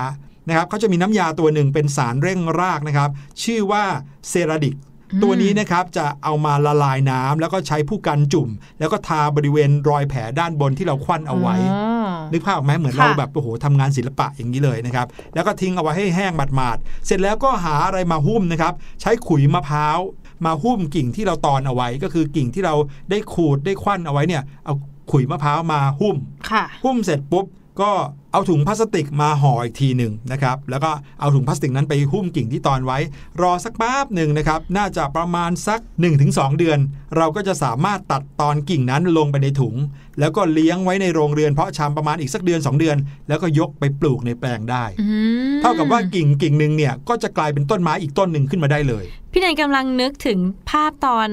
[0.47, 3.09] นะครับเขาจะมีน้ำยาตัวหนึ่งเป็นสารเร่งรากนะครับ
[3.43, 3.83] ชื่อว่า
[4.29, 4.75] เซราดิก
[5.23, 8.49] ตัวนี้นะครับจะเอามาละลายน้ำแล้วก็ใช้ผู้กันจุ่ม
[8.79, 19.99] แล้วก็ทาบริเวณรอยแผลด้านบนที่เราควันเอาไว้อ๋อนึกภาพออกไหมเหมือนค่ะเราแบบโอ้โหทำงานศิลปะอย่างนี้เลยนะครับแล้วก็ทิ้งเอาไว้ให้แห้งหมาดๆเสร็จแล้วก็หาอะไรมาหุ้มนะครับ ใช้ขุยมะพร้าว
[20.45, 22.75] มาหุ้มกิ่งที่เราตอนเอาไว้ ก็คือกิ่งที่เรา
[23.09, 24.73] ได้ขูดได้ควันเอาไว้เนี่ยเอา
[25.11, 26.15] ขุยมะพร้าวมาหุ้ม
[26.49, 27.45] ค่ะหุ้มเสร็จปุ๊บ
[27.81, 27.91] ก็
[28.35, 32.97] เอาถุงพลาสติกมาห่ออีกทีหนึ่งนะครับแล้วก็เอาถุงพลาสติกนั้นไปหุ้มกิ่งที่ตอนไว้
[33.41, 35.79] รอสักแป๊บหนึ่งนะครับน่าจะประมาณสัก
[36.19, 36.79] 1-2 เดือน
[37.17, 39.75] เราก็จะสามารถตัดตอนกิ่งนั้นลงไปในถุง
[40.19, 45.07] แล้วก็เลี้ยงไว้ในโรงเรือนเพาะชำประมาณอีกสักเดือน 2 เดือน แล้วก็ยกไปปลูกในแปลงได้อื
[45.51, 51.29] มเท่ากับว่ากิ่งกิ่งหนึ่งเนี่ยก็จะกลายเป็นต้นไม้อีกต้นหนึ่งขึ้นมาได้เลย พี่แนนกำลังนึกถึงภาพตอน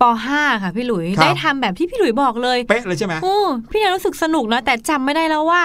[0.00, 0.02] ป
[0.34, 3.36] .5 ค่ะพี่หลุยครับได้ทำแบบที่พี่หลุยบอกเลยเป๊ะเลยใช่ไหมโอ้
[3.70, 5.62] พี่แนนรู้สึกสนุกนะแต่จำไม่ได้แล้วว่า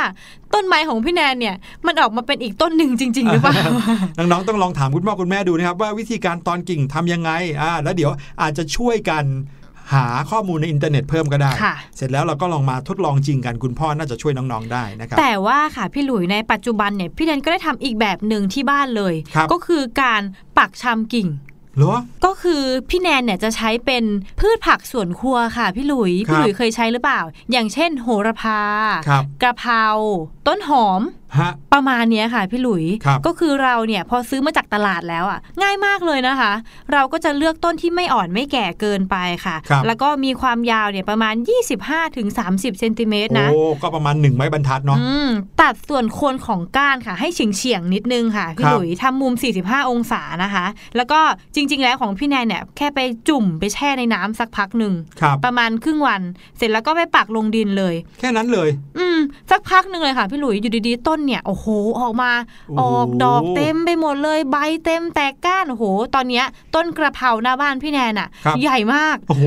[0.53, 1.55] ต้นไม้ของพี่แนนเนี่ย
[1.85, 3.55] มันออกมาเป็นอีกต้นหนึ่งจริง ๆ หรือเปล่า
[4.17, 7.31] น้องๆต้องลองถามคุณพ่อคุณแม่ดูนะครับว่าวิธีการตอนกิ่งทำยังไง
[7.61, 8.11] อ่าแล้วเดี๋ยว
[8.41, 9.25] อาจจะช่วยกัน
[9.93, 20.21] หาข้อมูลในอินเทอร์เน็ตเพิ่มก็ได้ค่ะเสร็จแล้วเราก็ลองมาทดลองจริงกันคุณพ่อน่าจะช่วยน้องๆได้นะครับ แต่ว่าค่ะพี่หลุยในปัจจุบันเนี่ยพี่แนนก็ได้ทำอีกแบบหนึ่งที่บ้านเลยครับก็คือการ
[20.57, 21.95] ปักชำกิ่งเหรอ
[22.25, 24.03] ก็คือพี่แนนเนี่ยจะใช้เป็น
[24.39, 27.21] พืชผักสวนครัวค่ะ พี่หลุยครับพี่หลุยเคยใช้หรือเปล่า
[27.51, 28.61] อย่างเช่น โหระพา
[29.07, 29.83] ครับกระเพรา
[30.47, 31.24] ต้นหอมฮะ
[31.73, 36.51] ประมาณเนี้ยค่ะพี่หลุยครับก็คือเราเนี่ยพอซื้อมาจากตลาดแล้วอะง่ายมากเลยนะคะ
[36.93, 41.35] เราก็จะเลือกต้นที่ไม่อ่อนไม่แก่เกินไปค่ะครับแล้วก็มีความยาวเนี่ยประมาณ
[42.07, 45.29] 25-30เซนติเมตรนะโอ้ก็ประมาณหนึ่งไม้บรรทัดเนาะอืม
[45.61, 50.65] ตัดส่วนโคนของก้านค่ะ ให้เฉียงเฉียงๆนิดนึงค่ะพี่ครับหลุยทำมุม 45 องศานะคะ
[50.95, 51.19] แล้วก็
[51.55, 56.21] จริง ๆ แล้วของพี่แนนเนี่ยแค่ไปจุ่มไปแช่ในน้ำสักพักหนึ่งครับประมาณครึ่งวัน
[56.57, 59.04] เสร็จแล้วก็ไปปักลงดินเลย แค่นั้นเลย อืม
[59.51, 61.65] สักพักหนึ่งเลยค่ะ พี่หลุยอยู่ดีๆ ต้นเนี่ยโอ้โห
[62.01, 62.31] ออกมา
[62.77, 66.45] โอ้อโหอกดอกเต็มไปหมดเลยใบเต็มแตกก้านโอ้โห ตอนเนี้ย
[66.75, 69.45] ต้นกระเพราหน้าบ้านพี่แนนอะครับใหญ่มากโอ้โห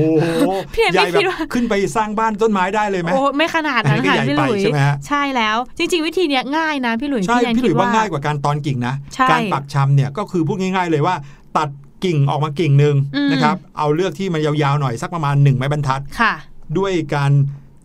[0.73, 11.15] พี่แอนไม่ใหญ่แบบคิดว่าขึ้นไปสร้างบ้านต้นไม้ได้เลยไหมโอ้ไม่ขนาดนั้นอันนี้ก็ค่ะใหญ่พี่หลุยไปใช่ไหมฮะใช่แล้ว จริง ๆ วิธีเนี้ยง่ายนะพี่หลุยใช่พี่แนนพี่หลุคิยดว่าว่าง่ายกว่าการตอนกิ่งนะใช่การปักชำเนี่ยก็คือพูดง่าย ๆ เลยว่า
[11.57, 11.69] ตัด
[12.03, 16.33] กิ่งออกมากิ่งหนึ่งอืมนะครับ เอาเลือกที่มันยาวๆหน่อยสักประมาณ1ไม้บรรทัดค่ะ
[16.77, 17.31] ด้วยการ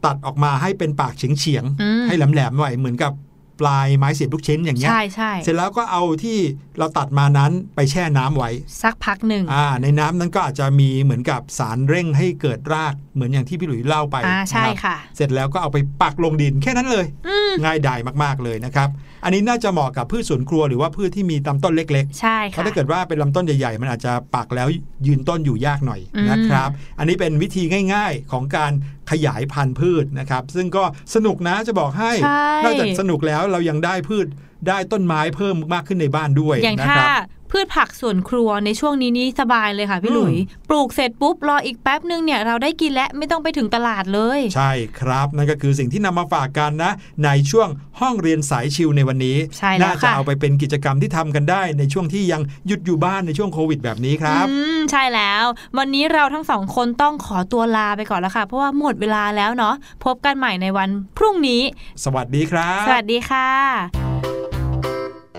[0.06, 3.12] ตัดออกมาให้เป็นปากเฉียงอืมๆให้แหลมๆหน่อยเหมือนกับ
[3.60, 6.38] ปลายไม้เสียบลูกชิ้นอย่างเงี้ยใช่ใช่เสร็จแล้วก็เอาที่
[6.78, 8.50] เราตัดมานั้นไปแช่น้ำไว้
[8.82, 18.88] สักพักหนึ่งอ่าในน้ำนั้นก็อาจจะมีเหมือนกับสารเร่งให้เกิดรากเหมือนอย่างที่พี่หลุยเล่าไปอ่าใช่นะครับค่ะ เสร็จแล้วก็เอาไปปักลงดินแค่นั้นเลยอืมง่ายดายมากๆเลยนะครับ
[19.24, 24.68] อันนี้น่าจะเหมาะกับพืชสวนครัวหรือว่าพืชที่มีลำต้นเล็กใช่ๆเพค่ะราะถ้าเกิดว่าเป็นลำต้นใหญ่ๆมันอาจจะปักแล้ว
[25.06, 27.62] ยืนต้นอยู่ยากหน่อยอืมนะครับ อันนี้เป็นวิธี
[27.94, 28.72] ง่าย ๆของการ
[29.10, 30.84] ขยายพันธุ์พืชนะครับ ซึ่งก็
[31.14, 34.26] สนุกนะจะบอกให้ใช่นอกจากสนุกแล้วเรายังได้พืช
[34.68, 37.10] ได้ต้นไม้เพิ่มมากขึ้นในบ้านด้วยอย่างนะถ้าครับ
[37.54, 40.34] พืชผักสวนครัวในช่วงนี้นี่สบายเลยค่ะพี่อืมหลุย
[40.68, 46.92] ปลูกเสร็จปุ๊บรออีกแป๊บนึงเนี่ยเราได้กินและไม่ต้องไปถึงตลาดเลย ใช่ครับนั่นก็คือสิ่งที่นำมาฝากกันนะ
[47.24, 47.68] ในช่วง
[48.00, 55.44] ห้องเรียนสายชิวในวันนี้ใช่แล้วน่าจะค่ะเอาไปเป็นกิจกรรมที่ทำกันได้ ในช่วงที่ยังหยุดอยู่บ้านในช่วงโควิดแบบนี้ครับอืมใช่แล้ว
[55.78, 59.74] วันนี้เราทั้งสองคนต้องขอตัวลาไปก่อนแล้วค่ะ เพราะว่าหมดเวลาแล้วเนาะ
[60.04, 61.62] พบกันใหม่ในวันพรุ่งนี้
[62.04, 64.03] สวัสดีครับ สวัสดีค่ะ